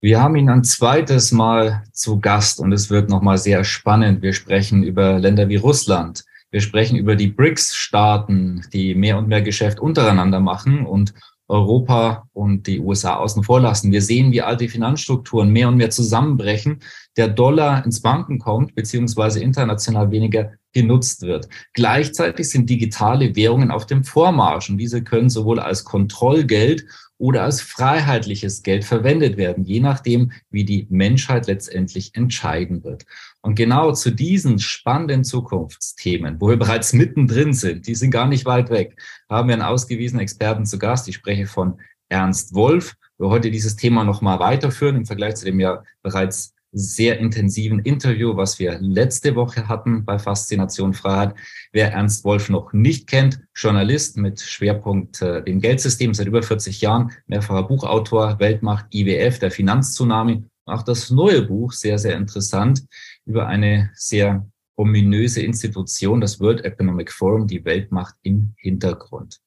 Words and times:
Wir 0.00 0.22
haben 0.22 0.36
ihn 0.36 0.48
ein 0.48 0.62
zweites 0.62 1.32
Mal 1.32 1.82
zu 1.92 2.20
Gast 2.20 2.60
und 2.60 2.70
es 2.70 2.88
wird 2.88 3.10
nochmal 3.10 3.36
sehr 3.36 3.64
spannend. 3.64 4.22
Wir 4.22 4.32
sprechen 4.32 4.84
über 4.84 5.18
Länder 5.18 5.48
wie 5.48 5.56
Russland. 5.56 6.24
Wir 6.52 6.60
sprechen 6.60 6.96
über 6.96 7.16
die 7.16 7.26
BRICS-Staaten, 7.26 8.64
die 8.72 8.94
mehr 8.94 9.18
und 9.18 9.26
mehr 9.26 9.42
Geschäft 9.42 9.80
untereinander 9.80 10.38
machen 10.38 10.86
und 10.86 11.14
Europa 11.48 12.28
und 12.32 12.68
die 12.68 12.78
USA 12.78 13.16
außen 13.16 13.42
vor 13.42 13.60
lassen. 13.60 13.90
Wir 13.90 14.00
sehen, 14.00 14.30
wie 14.30 14.42
alte 14.42 14.68
Finanzstrukturen 14.68 15.50
mehr 15.50 15.66
und 15.66 15.76
mehr 15.76 15.90
zusammenbrechen, 15.90 16.78
der 17.16 17.26
Dollar 17.26 17.84
ins 17.84 18.00
Banken 18.00 18.38
kommt, 18.38 18.76
beziehungsweise 18.76 19.40
international 19.40 20.12
weniger 20.12 20.52
genutzt 20.72 21.22
wird. 21.22 21.48
Gleichzeitig 21.72 22.50
sind 22.50 22.68
digitale 22.68 23.34
Währungen 23.36 23.70
auf 23.70 23.86
dem 23.86 24.04
Vormarsch 24.04 24.70
und 24.70 24.78
diese 24.78 25.02
können 25.02 25.30
sowohl 25.30 25.60
als 25.60 25.84
Kontrollgeld 25.84 26.84
oder 27.18 27.42
als 27.42 27.60
freiheitliches 27.60 28.62
Geld 28.62 28.84
verwendet 28.84 29.36
werden, 29.36 29.64
je 29.64 29.80
nachdem, 29.80 30.30
wie 30.50 30.64
die 30.64 30.86
Menschheit 30.88 31.48
letztendlich 31.48 32.14
entscheiden 32.14 32.84
wird. 32.84 33.06
Und 33.40 33.56
genau 33.56 33.92
zu 33.92 34.10
diesen 34.12 34.60
spannenden 34.60 35.24
Zukunftsthemen, 35.24 36.40
wo 36.40 36.48
wir 36.48 36.56
bereits 36.56 36.92
mittendrin 36.92 37.52
sind, 37.52 37.86
die 37.88 37.96
sind 37.96 38.12
gar 38.12 38.28
nicht 38.28 38.44
weit 38.44 38.70
weg, 38.70 39.00
haben 39.28 39.48
wir 39.48 39.54
einen 39.54 39.62
ausgewiesenen 39.62 40.22
Experten 40.22 40.64
zu 40.64 40.78
Gast. 40.78 41.08
Ich 41.08 41.16
spreche 41.16 41.46
von 41.46 41.80
Ernst 42.08 42.54
Wolf. 42.54 42.94
Wir 43.18 43.28
heute 43.28 43.50
dieses 43.50 43.74
Thema 43.74 44.04
nochmal 44.04 44.38
weiterführen 44.38 44.96
im 44.96 45.06
Vergleich 45.06 45.34
zu 45.34 45.44
dem 45.44 45.58
ja 45.58 45.82
bereits 46.02 46.54
sehr 46.72 47.18
intensiven 47.18 47.78
Interview, 47.80 48.36
was 48.36 48.58
wir 48.58 48.78
letzte 48.80 49.34
Woche 49.34 49.68
hatten 49.68 50.04
bei 50.04 50.18
Faszination 50.18 50.94
Freiheit. 50.94 51.34
Wer 51.72 51.92
Ernst 51.92 52.24
Wolf 52.24 52.48
noch 52.48 52.72
nicht 52.72 53.06
kennt, 53.06 53.40
Journalist 53.54 54.16
mit 54.16 54.40
Schwerpunkt 54.40 55.22
äh, 55.22 55.42
dem 55.42 55.60
Geldsystem 55.60 56.12
seit 56.14 56.26
über 56.26 56.42
40 56.42 56.80
Jahren, 56.80 57.12
mehrfacher 57.26 57.62
Buchautor, 57.62 58.38
Weltmacht 58.38 58.86
IWF, 58.92 59.38
der 59.38 59.50
Finanztsunami. 59.50 60.44
Auch 60.66 60.82
das 60.82 61.10
neue 61.10 61.42
Buch, 61.42 61.72
sehr, 61.72 61.98
sehr 61.98 62.16
interessant, 62.16 62.84
über 63.24 63.46
eine 63.46 63.90
sehr 63.94 64.46
ominöse 64.76 65.42
Institution, 65.42 66.20
das 66.20 66.38
World 66.38 66.64
Economic 66.64 67.10
Forum, 67.10 67.46
die 67.46 67.64
Weltmacht 67.64 68.14
im 68.22 68.54
Hintergrund. 68.56 69.40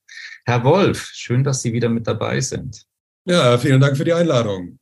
Herr 0.46 0.64
Wolf, 0.64 1.12
schön, 1.14 1.44
dass 1.44 1.62
Sie 1.62 1.72
wieder 1.72 1.90
mit 1.90 2.08
dabei 2.08 2.42
sind. 2.42 2.86
Ja, 3.26 3.58
vielen 3.58 3.80
Dank 3.80 3.96
für 3.96 4.04
die 4.04 4.14
Einladung. 4.14 4.80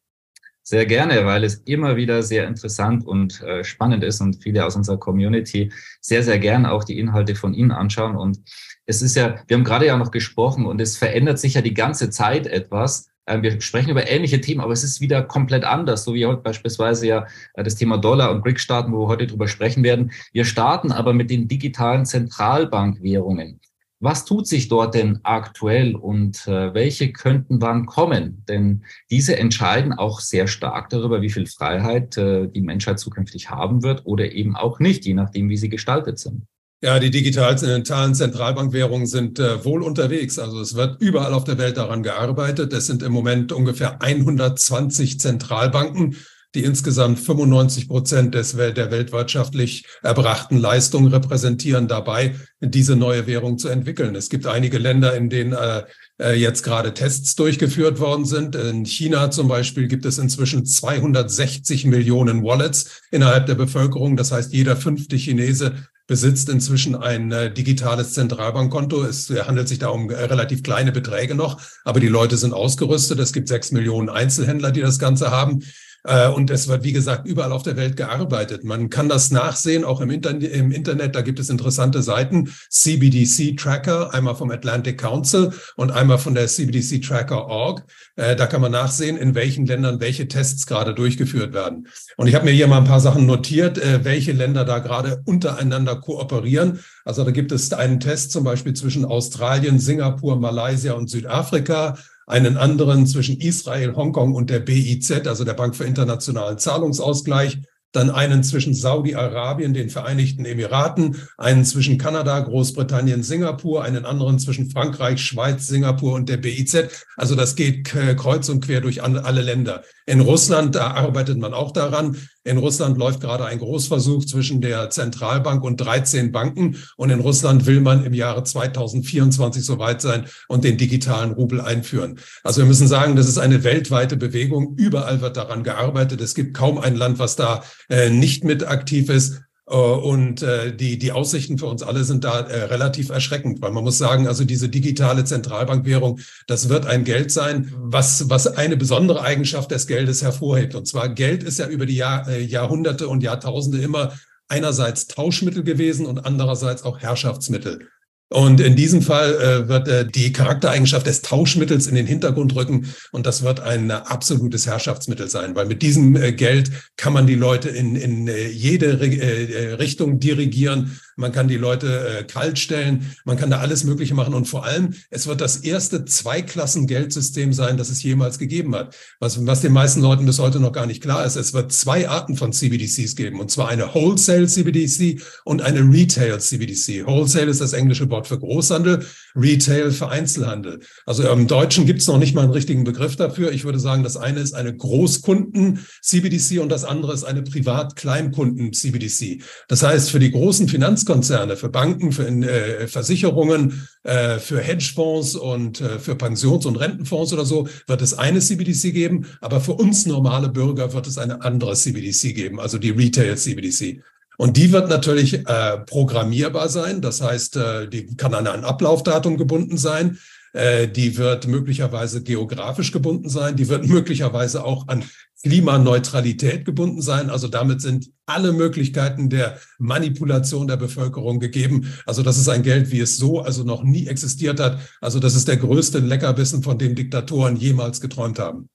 Sehr 0.70 0.86
gerne, 0.86 1.26
weil 1.26 1.44
es 1.44 1.56
immer 1.66 1.96
wieder 1.96 2.22
sehr 2.22 2.48
interessant 2.48 3.04
und 3.04 3.42
äh, 3.42 3.64
spannend 3.64 4.04
ist 4.04 4.22
und 4.22 4.44
viele 4.44 4.64
aus 4.64 4.76
unserer 4.76 4.98
Community 4.98 5.72
sehr, 6.00 6.22
sehr 6.22 6.38
gerne 6.38 6.72
auch 6.72 6.84
die 6.84 7.00
Inhalte 7.00 7.34
von 7.34 7.56
Ihnen 7.56 7.72
anschauen. 7.72 8.16
Und 8.16 8.38
es 8.86 9.02
ist 9.02 9.16
ja, 9.16 9.40
wir 9.48 9.58
haben 9.58 9.64
gerade 9.64 9.88
ja 9.88 9.98
noch 9.98 10.12
gesprochen 10.12 10.68
und 10.68 10.80
es 10.80 10.96
verändert 10.96 11.40
sich 11.40 11.56
ja 11.56 11.64
die 11.64 11.74
ganze 11.74 12.12
Zeit 12.12 12.46
etwas. 12.46 13.10
Äh, 13.26 13.42
wir 13.42 13.60
sprechen 13.62 13.90
über 13.90 14.08
ähnliche 14.08 14.42
Themen, 14.42 14.62
aber 14.62 14.74
es 14.74 14.84
ist 14.84 15.02
wieder 15.02 15.24
komplett 15.24 15.64
anders, 15.64 16.04
so 16.04 16.14
wie 16.14 16.28
heute 16.28 16.44
beispielsweise 16.44 17.08
ja 17.08 17.26
äh, 17.56 17.64
das 17.64 17.74
Thema 17.74 17.98
Dollar 17.98 18.30
und 18.30 18.44
BRIC-Staaten, 18.44 18.92
wo 18.92 19.06
wir 19.06 19.08
heute 19.08 19.26
drüber 19.26 19.48
sprechen 19.48 19.84
werden. 19.84 20.12
Wir 20.34 20.46
starten 20.46 20.92
aber 20.92 21.14
mit 21.14 21.32
den 21.32 21.48
digitalen 21.48 22.06
Zentralbankwährungen. 22.06 23.60
Was 24.02 24.24
tut 24.24 24.48
sich 24.48 24.70
dort 24.70 24.96
denn 24.96 25.20
aktuell 25.24 25.94
und 25.94 26.48
äh, 26.48 26.74
welche 26.74 27.12
könnten 27.12 27.62
wann 27.62 27.86
kommen? 27.86 28.46
Denn 28.48 28.86
diese 29.12 29.38
entscheiden 29.38 29.92
auch 29.92 30.22
sehr 30.22 30.48
stark 30.48 30.90
darüber, 30.90 31.22
wie 31.22 31.30
viel 31.30 31.48
Freiheit 31.48 32.16
äh, 32.18 32.48
die 32.48 32.62
Menschheit 32.62 32.98
zukünftig 33.00 33.50
haben 33.50 33.84
wird 33.84 34.06
oder 34.06 34.32
eben 34.32 34.56
auch 34.56 34.80
nicht, 34.80 35.06
je 35.06 35.16
nachdem, 35.16 35.50
wie 35.50 35.58
sie 35.58 35.68
gestaltet 35.68 36.18
sind. 36.18 36.44
Ja, 36.82 36.98
die 36.98 37.12
digitalen 37.12 37.84
Zentralbankwährungen 38.16 39.06
sind 39.06 39.38
äh, 39.38 39.66
wohl 39.66 39.84
unterwegs. 39.84 40.40
Also 40.40 40.62
es 40.62 40.76
wird 40.76 41.02
überall 41.02 41.34
auf 41.34 41.44
der 41.44 41.58
Welt 41.58 41.76
daran 41.76 42.02
gearbeitet. 42.02 42.72
Es 42.72 42.88
sind 42.88 43.04
im 43.04 43.12
Moment 43.12 43.52
ungefähr 43.52 44.02
120 44.02 45.20
Zentralbanken 45.20 46.16
die 46.56 46.64
insgesamt 46.64 47.20
95 47.20 47.88
Prozent 47.88 48.34
des, 48.34 48.56
der 48.56 48.92
weltwirtschaftlich 48.92 49.86
erbrachten 50.02 50.58
Leistung 50.58 51.08
repräsentieren, 51.08 51.88
dabei 51.88 52.36
diese 52.60 52.96
neue 52.96 53.28
Währung 53.28 53.58
zu 53.58 53.70
entwickeln. 53.70 54.16
Es 54.16 54.30
gibt 54.30 54.48
einige 54.48 54.80
Länder, 54.80 55.16
in 55.16 55.30
denen 55.30 55.54
äh, 55.54 55.84
äh 56.20 56.34
jetzt 56.34 56.64
gerade 56.64 56.94
Tests 56.94 57.36
durchgeführt 57.36 58.00
worden 58.00 58.26
sind. 58.26 58.56
In 58.56 58.86
China 58.86 59.30
zum 59.30 59.48
Beispiel 59.48 59.88
gibt 59.88 60.06
es 60.06 60.18
inzwischen 60.18 60.66
260 60.66 61.86
Millionen 61.86 62.44
Wallets 62.44 63.02
innerhalb 63.12 63.46
der 63.46 63.56
Bevölkerung. 63.56 64.18
Das 64.18 64.32
heißt, 64.32 64.52
jeder 64.52 64.76
fünfte 64.76 65.18
Chinese 65.18 65.74
besitzt 66.10 66.50
inzwischen 66.50 66.96
ein 66.96 67.32
äh, 67.32 67.54
digitales 67.54 68.14
Zentralbankkonto. 68.14 69.04
Es 69.04 69.30
handelt 69.30 69.68
sich 69.68 69.78
da 69.78 69.90
um 69.90 70.10
äh, 70.10 70.16
relativ 70.16 70.64
kleine 70.64 70.92
Beträge 70.92 71.36
noch, 71.36 71.62
aber 71.86 72.00
die 72.00 72.08
Leute 72.08 72.36
sind 72.36 72.52
ausgerüstet. 72.52 73.20
Es 73.20 73.32
gibt 73.32 73.48
sechs 73.48 73.72
Millionen 73.72 74.10
Einzelhändler, 74.10 74.72
die 74.72 74.82
das 74.82 74.98
Ganze 74.98 75.30
haben. 75.30 75.60
Äh, 76.04 76.30
und 76.30 76.50
es 76.50 76.68
wird, 76.68 76.84
wie 76.84 76.94
gesagt, 76.94 77.28
überall 77.28 77.52
auf 77.52 77.64
der 77.64 77.76
Welt 77.76 77.98
gearbeitet. 77.98 78.64
Man 78.64 78.90
kann 78.90 79.10
das 79.10 79.32
nachsehen, 79.32 79.84
auch 79.84 80.02
im, 80.02 80.10
Internet. 80.10 80.54
Im 80.54 80.72
Internet. 80.72 81.16
Da 81.16 81.22
gibt 81.22 81.40
es 81.40 81.50
interessante 81.50 82.02
Seiten. 82.02 82.54
CBDC 82.70 83.58
Tracker, 83.58 84.14
einmal 84.14 84.36
vom 84.36 84.52
Atlantic 84.52 85.00
Council 85.00 85.52
und 85.76 85.92
einmal 85.92 86.18
von 86.18 86.34
der 86.34 86.48
CBDC 86.48 87.02
Tracker 87.02 87.48
Org. 87.48 87.86
Äh, 88.16 88.36
da 88.36 88.48
kann 88.48 88.62
man 88.62 88.72
nachsehen, 88.72 89.18
in 89.18 89.36
welchen 89.36 89.66
Ländern 89.66 90.00
welche 90.00 90.28
Tests 90.28 90.66
gerade 90.66 90.94
durchgeführt 90.94 91.54
werden. 91.54 91.88
Und 92.18 92.28
ich 92.28 92.36
habe 92.36 92.46
mir 92.46 92.52
hier 92.52 92.68
mal 92.68 92.78
ein 92.78 92.86
paar 92.86 93.00
Sachen 93.00 93.26
notiert, 93.26 93.78
äh, 93.78 94.04
welche 94.04 94.32
Länder 94.32 94.66
da 94.66 94.80
gerade 94.80 95.22
untereinander 95.26 95.96
kooperieren. 95.98 96.80
Also 97.04 97.24
da 97.24 97.32
gibt 97.32 97.52
es 97.52 97.74
einen 97.74 98.00
Test 98.00 98.32
zum 98.32 98.44
Beispiel 98.44 98.74
zwischen 98.74 99.06
Australien, 99.06 99.80
Singapur, 99.80 100.40
Malaysia 100.40 100.94
und 100.94 101.10
Südafrika 101.10 101.98
einen 102.30 102.58
anderen 102.58 103.08
zwischen 103.08 103.42
Israel, 103.42 103.96
Hongkong 103.96 104.36
und 104.36 104.50
der 104.50 104.60
BIZ, 104.60 105.28
also 105.28 105.44
der 105.44 105.56
Bank 105.56 105.76
für 105.76 105.84
internationalen 105.84 106.60
Zahlungsausgleich, 106.60 107.58
dann 107.92 108.12
einen 108.12 108.44
zwischen 108.44 108.76
Saudi-Arabien, 108.76 109.74
den 109.74 109.90
Vereinigten 109.90 110.46
Emiraten, 110.46 111.18
einen 111.40 111.66
zwischen 111.66 111.98
Kanada, 111.98 112.40
Großbritannien, 112.40 113.24
Singapur, 113.24 113.84
einen 113.84 114.06
anderen 114.06 114.38
zwischen 114.38 114.70
Frankreich, 114.70 115.22
Schweiz, 115.22 115.66
Singapur 115.66 116.14
und 116.14 116.30
der 116.30 116.38
BIZ. 116.38 117.06
Also 117.18 117.34
das 117.34 117.56
geht 117.56 117.86
kreuz 117.86 118.48
und 118.50 118.64
quer 118.64 118.82
durch 118.82 119.02
alle 119.02 119.42
Länder. 119.42 119.84
In 120.06 120.22
Russland, 120.22 120.76
da 120.76 120.92
arbeitet 120.92 121.40
man 121.40 121.56
auch 121.56 121.72
daran. 121.72 122.16
In 122.46 122.58
Russland 122.58 122.98
läuft 122.98 123.20
gerade 123.20 123.46
ein 123.46 123.60
Großversuch 123.60 124.24
zwischen 124.26 124.62
der 124.62 124.90
Zentralbank 124.90 125.62
und 125.64 125.78
13 125.78 126.32
Banken. 126.32 126.78
Und 126.96 127.10
in 127.10 127.20
Russland 127.20 127.66
will 127.66 127.82
man 127.82 128.06
im 128.06 128.14
Jahre 128.14 128.44
2024 128.44 129.64
soweit 129.64 130.02
sein 130.02 130.26
und 130.48 130.64
den 130.64 130.78
digitalen 130.78 131.32
Rubel 131.32 131.60
einführen. 131.60 132.20
Also 132.44 132.62
wir 132.62 132.68
müssen 132.68 132.88
sagen, 132.88 133.18
das 133.18 133.28
ist 133.28 133.40
eine 133.40 133.66
weltweite 133.66 134.16
Bewegung. 134.16 134.76
Überall 134.78 135.20
wird 135.20 135.36
daran 135.36 135.64
gearbeitet. 135.64 136.22
Es 136.22 136.34
gibt 136.34 136.56
kaum 136.56 136.78
ein 136.78 136.96
Land, 136.96 137.20
was 137.20 137.36
da 137.36 137.64
äh, 137.90 138.10
nicht 138.10 138.46
mit 138.46 138.66
aktiv 138.66 139.10
ist. 139.10 139.42
Äh, 139.70 139.76
und 139.76 140.42
äh, 140.42 140.76
die, 140.76 140.98
die 140.98 141.12
Aussichten 141.12 141.58
für 141.58 141.68
uns 141.68 141.84
alle 141.84 142.04
sind 142.04 142.24
da 142.24 142.42
äh, 142.42 142.64
relativ 142.64 143.10
erschreckend, 143.10 143.62
weil 143.62 143.72
man 143.72 143.84
muss 143.84 143.98
sagen, 143.98 144.28
also 144.28 144.44
diese 144.44 144.70
digitale 144.70 145.24
Zentralbankwährung, 145.24 146.20
das 146.48 146.70
wird 146.70 146.86
ein 146.86 147.04
Geld 147.04 147.32
sein, 147.32 147.72
was, 147.78 148.30
was 148.30 148.48
eine 148.48 148.78
besondere 148.78 149.22
Eigenschaft 149.22 149.72
des 149.72 149.88
Geldes 149.88 150.24
hervorhebt. 150.24 150.76
Und 150.76 150.88
zwar 150.88 151.10
Geld 151.10 151.44
ist 151.44 151.60
ja 151.60 151.68
über 151.68 151.86
die 151.86 151.96
Jahr, 151.96 152.30
Jahrhunderte 152.38 153.08
und 153.08 153.22
Jahrtausende 153.22 153.80
immer 153.80 154.14
einerseits 154.48 155.08
Tauschmittel 155.08 155.64
gewesen 155.64 156.08
und 156.08 156.26
andererseits 156.26 156.84
auch 156.84 157.00
Herrschaftsmittel. 157.00 157.88
Und 158.30 158.62
in 158.62 158.76
diesem 158.76 159.02
Fall 159.02 159.34
äh, 159.34 159.68
wird 159.68 159.88
äh, 159.88 160.06
die 160.06 160.32
Charaktereigenschaft 160.32 161.08
des 161.08 161.24
Tauschmittels 161.24 161.88
in 161.88 161.96
den 161.96 162.06
Hintergrund 162.06 162.56
rücken 162.56 162.94
und 163.12 163.26
das 163.26 163.42
wird 163.42 163.60
ein 163.60 163.90
äh, 163.90 163.94
absolutes 163.94 164.68
Herrschaftsmittel 164.68 165.28
sein, 165.28 165.56
weil 165.56 165.66
mit 165.66 165.82
diesem 165.82 166.16
äh, 166.16 166.32
Geld 166.32 166.70
kann 166.96 167.12
man 167.12 167.26
die 167.26 167.36
Leute 167.36 167.70
in, 167.70 167.96
in 167.96 168.28
äh, 168.28 168.48
jede 168.48 169.00
Re 169.00 169.08
äh, 169.08 169.74
Richtung 169.74 170.20
dirigieren. 170.20 171.00
Man 171.16 171.32
kann 171.34 171.50
die 171.50 171.58
Leute 171.58 172.26
kalt 172.30 172.60
stellen, 172.60 173.14
man 173.26 173.36
kann 173.36 173.50
da 173.50 173.60
alles 173.60 173.84
Mögliche 173.84 174.14
machen 174.14 174.34
und 174.34 174.46
vor 174.46 174.64
allem, 174.64 174.94
es 175.10 175.28
wird 175.28 175.42
das 175.42 175.58
erste 175.58 176.06
Zweiklassen-Geldsystem 176.06 177.52
sein, 177.52 177.76
das 177.76 177.90
es 177.90 178.02
jemals 178.04 178.40
gegeben 178.40 178.74
hat. 178.74 178.96
Was, 179.20 179.46
was 179.46 179.60
den 179.60 179.74
meisten 179.74 180.00
Leuten 180.00 180.26
bis 180.26 180.40
heute 180.40 180.62
noch 180.62 180.72
gar 180.72 180.86
nicht 180.86 181.02
klar 181.02 181.26
ist, 181.26 181.36
es 181.36 181.54
wird 181.54 181.74
zwei 181.74 182.08
Arten 182.08 182.38
von 182.38 182.54
CBDCs 182.54 183.18
geben 183.18 183.42
und 183.42 183.52
zwar 183.52 183.68
eine 183.68 183.94
Wholesale 183.94 184.48
CBDC 184.48 185.22
und 185.44 185.62
eine 185.62 185.82
Retail 185.82 186.40
CBDC. 186.40 187.06
Wholesale 187.06 187.48
ist 187.48 187.60
das 187.60 187.74
englische 187.74 188.10
Wort 188.10 188.19
Wort 188.20 188.28
für 188.28 188.40
Großhandel, 188.40 189.06
Retail 189.34 189.92
für 189.92 190.10
Einzelhandel. 190.10 190.82
Also 191.06 191.24
im 191.30 191.48
Deutschen 191.48 191.86
gibt 191.86 192.02
es 192.02 192.08
noch 192.08 192.18
nicht 192.18 192.36
mal 192.36 192.42
einen 192.42 192.52
richtigen 192.52 192.84
Begriff 192.84 193.16
dafür. 193.16 193.54
Ich 193.54 193.64
würde 193.64 193.80
sagen, 193.80 194.04
das 194.04 194.18
eine 194.18 194.42
ist 194.42 194.54
eine 194.54 194.76
Großkunden-CBDC 194.76 196.60
und 196.60 196.68
das 196.70 196.84
andere 196.84 197.14
ist 197.14 197.24
eine 197.24 197.44
Privat-Kleinkunden-CBDC. 197.44 199.42
Das 199.70 199.84
heißt, 199.84 200.12
für 200.12 200.20
die 200.20 200.32
großen 200.32 200.68
Finanzkonzerne, 200.68 201.56
für 201.56 201.70
Banken, 201.70 202.12
für 202.12 202.28
äh, 202.28 202.88
Versicherungen, 202.88 203.88
äh, 204.04 204.40
für 204.40 204.60
Hedgefonds 204.60 205.36
und 205.36 205.80
äh, 205.80 205.98
für 206.00 206.16
Pensions- 206.16 206.66
und 206.66 206.76
Rentenfonds 206.76 207.32
oder 207.32 207.46
so 207.46 207.70
wird 207.88 208.02
es 208.02 208.14
eine 208.14 208.40
CBDC 208.40 208.94
geben, 208.94 209.28
aber 209.40 209.62
für 209.62 209.74
uns 209.74 210.06
normale 210.06 210.50
Bürger 210.50 210.92
wird 210.92 211.08
es 211.08 211.18
eine 211.18 211.42
andere 211.42 211.74
CBDC 211.74 212.36
geben, 212.36 212.60
also 212.60 212.78
die 212.78 212.90
Retail-CBDC. 212.90 214.02
Und 214.40 214.56
die 214.56 214.72
wird 214.72 214.88
natürlich 214.88 215.46
äh, 215.50 215.80
programmierbar 215.80 216.70
sein. 216.70 217.02
Das 217.02 217.22
heißt, 217.22 217.58
äh, 217.58 217.90
die 217.90 218.16
kann 218.16 218.34
an 218.34 218.48
ein 218.48 218.64
Ablaufdatum 218.64 219.36
gebunden 219.36 219.78
sein. 219.78 220.18
Äh, 220.54 220.88
die 220.88 221.18
wird 221.18 221.46
möglicherweise 221.48 222.24
geografisch 222.24 222.94
gebunden 222.94 223.28
sein. 223.28 223.58
Die 223.58 223.68
wird 223.68 223.86
möglicherweise 223.90 224.64
auch 224.64 224.88
an 224.88 225.04
Klimaneutralität 225.44 226.64
gebunden 226.64 227.02
sein. 227.02 227.30
Also 227.30 227.50
damit 227.50 227.82
sind 227.82 228.12
alle 228.26 228.54
Möglichkeiten 228.54 229.30
der 229.30 229.60
Manipulation 229.78 230.70
der 230.70 230.78
Bevölkerung 230.78 231.42
gegeben. 231.42 231.94
Also 232.06 232.24
das 232.24 232.38
ist 232.38 232.48
ein 232.48 232.64
Geld, 232.64 232.92
wie 232.92 233.02
es 233.02 233.18
so 233.18 233.42
also 233.42 233.66
noch 233.66 233.84
nie 233.84 234.08
existiert 234.08 234.62
hat. 234.62 234.80
Also 235.02 235.20
das 235.20 235.36
ist 235.36 235.50
der 235.50 235.58
größte 235.58 236.00
Leckerbissen, 236.00 236.64
von 236.64 236.78
dem 236.78 236.96
Diktatoren 236.96 237.58
jemals 237.58 238.00
geträumt 238.00 238.40
haben. 238.40 238.70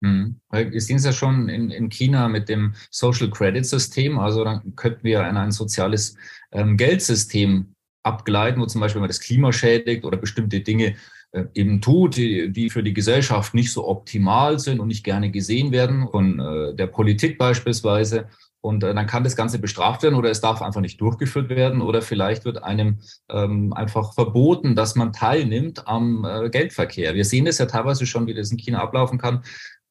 Mhm. 0.00 0.40
Wir 0.50 0.80
sehen 0.80 0.96
es 0.96 1.04
ja 1.04 1.12
schon 1.12 1.48
in, 1.48 1.70
in 1.70 1.88
China 1.88 2.28
mit 2.28 2.48
dem 2.48 2.74
Social 2.90 3.30
Credit 3.30 3.66
System. 3.66 4.18
Also 4.18 4.44
dann 4.44 4.74
könnten 4.76 5.04
wir 5.04 5.26
in 5.28 5.36
ein 5.36 5.50
soziales 5.50 6.16
ähm, 6.52 6.76
Geldsystem 6.76 7.74
abgleiten, 8.02 8.60
wo 8.60 8.66
zum 8.66 8.80
Beispiel 8.80 9.00
man 9.00 9.08
das 9.08 9.20
Klima 9.20 9.52
schädigt 9.52 10.04
oder 10.04 10.16
bestimmte 10.16 10.60
Dinge 10.60 10.96
äh, 11.32 11.44
eben 11.54 11.80
tut, 11.80 12.16
die, 12.16 12.50
die 12.52 12.70
für 12.70 12.82
die 12.82 12.94
Gesellschaft 12.94 13.54
nicht 13.54 13.72
so 13.72 13.86
optimal 13.86 14.58
sind 14.58 14.80
und 14.80 14.88
nicht 14.88 15.04
gerne 15.04 15.30
gesehen 15.30 15.72
werden, 15.72 16.08
von 16.10 16.40
äh, 16.40 16.74
der 16.74 16.86
Politik 16.86 17.36
beispielsweise. 17.36 18.28
Und 18.60 18.82
äh, 18.82 18.94
dann 18.94 19.06
kann 19.06 19.24
das 19.24 19.36
Ganze 19.36 19.58
bestraft 19.58 20.02
werden 20.02 20.14
oder 20.14 20.30
es 20.30 20.40
darf 20.40 20.62
einfach 20.62 20.80
nicht 20.80 21.00
durchgeführt 21.00 21.48
werden 21.48 21.80
oder 21.80 22.02
vielleicht 22.02 22.44
wird 22.44 22.62
einem 22.62 22.98
ähm, 23.28 23.72
einfach 23.72 24.14
verboten, 24.14 24.74
dass 24.74 24.96
man 24.96 25.12
teilnimmt 25.12 25.86
am 25.86 26.24
äh, 26.24 26.50
Geldverkehr. 26.50 27.14
Wir 27.14 27.24
sehen 27.24 27.44
das 27.44 27.58
ja 27.58 27.66
teilweise 27.66 28.06
schon, 28.06 28.26
wie 28.26 28.34
das 28.34 28.50
in 28.50 28.56
China 28.56 28.80
ablaufen 28.80 29.18
kann. 29.18 29.42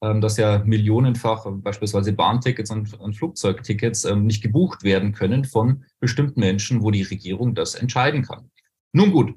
Ähm, 0.04 0.22
dass 0.22 0.38
ja 0.38 0.60
millionenfach 0.64 1.48
beispielsweise 1.50 2.14
Bahntickets 2.14 2.70
und, 2.70 3.00
und 3.00 3.16
Flugzeugtickets 3.16 4.06
ähm, 4.06 4.28
nicht 4.28 4.44
gebucht 4.44 4.84
werden 4.84 5.12
können 5.12 5.44
von 5.44 5.86
bestimmten 6.00 6.40
Menschen, 6.40 6.84
wo 6.84 6.92
die 6.92 7.02
Regierung 7.02 7.56
das 7.56 7.74
entscheiden 7.74 8.22
kann. 8.22 8.52
Nun 8.94 9.12
gut, 9.12 9.34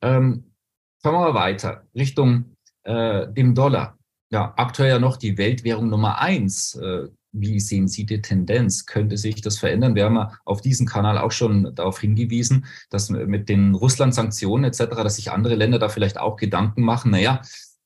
ähm, 0.00 0.54
fahren 1.02 1.14
wir 1.14 1.20
mal 1.20 1.34
weiter 1.34 1.82
Richtung 1.94 2.56
äh, 2.84 3.30
dem 3.30 3.54
Dollar. 3.54 3.98
Ja, 4.30 4.54
aktuell 4.56 4.88
ja 4.88 4.98
noch 4.98 5.18
die 5.18 5.36
Weltwährung 5.36 5.90
Nummer 5.90 6.18
eins. 6.18 6.74
Äh, 6.76 7.08
wie 7.32 7.60
sehen 7.60 7.86
Sie 7.86 8.06
die 8.06 8.22
Tendenz? 8.22 8.86
Könnte 8.86 9.18
sich 9.18 9.42
das 9.42 9.58
verändern? 9.58 9.94
Wir 9.94 10.06
haben 10.06 10.16
ja 10.16 10.32
auf 10.46 10.62
diesem 10.62 10.86
Kanal 10.86 11.18
auch 11.18 11.32
schon 11.32 11.74
darauf 11.74 12.00
hingewiesen, 12.00 12.64
dass 12.88 13.10
mit 13.10 13.50
den 13.50 13.74
Russland-Sanktionen 13.74 14.64
etc., 14.64 14.86
dass 14.88 15.16
sich 15.16 15.30
andere 15.30 15.54
Länder 15.54 15.78
da 15.78 15.90
vielleicht 15.90 16.18
auch 16.18 16.36
Gedanken 16.36 16.82
machen, 16.82 17.10
naja, 17.10 17.42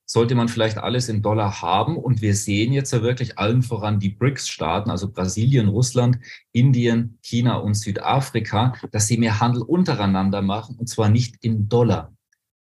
sollte 0.06 0.34
man 0.34 0.48
vielleicht 0.48 0.78
alles 0.78 1.08
in 1.08 1.22
Dollar 1.22 1.62
haben. 1.62 1.96
Und 1.96 2.22
wir 2.22 2.34
sehen 2.34 2.72
jetzt 2.72 2.92
ja 2.92 3.02
wirklich 3.02 3.38
allen 3.38 3.62
voran 3.62 4.00
die 4.00 4.10
BRICS-Staaten, 4.10 4.90
also 4.90 5.10
Brasilien, 5.10 5.68
Russland, 5.68 6.18
Indien, 6.52 7.18
China 7.22 7.56
und 7.56 7.74
Südafrika, 7.74 8.74
dass 8.90 9.06
sie 9.06 9.16
mehr 9.16 9.40
Handel 9.40 9.62
untereinander 9.62 10.42
machen 10.42 10.76
und 10.76 10.88
zwar 10.88 11.08
nicht 11.08 11.36
in 11.42 11.68
Dollar. 11.68 12.14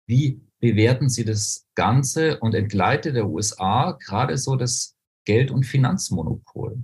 Wie 0.08 0.42
bewerten 0.60 1.10
Sie 1.10 1.26
das 1.26 1.66
Ganze 1.76 2.40
und 2.40 2.54
entgleitet 2.54 3.16
der 3.16 3.28
USA 3.28 3.98
gerade 4.04 4.38
so 4.38 4.56
das 4.56 4.96
Geld- 5.26 5.52
und 5.52 5.66
Finanzmonopol? 5.66 6.84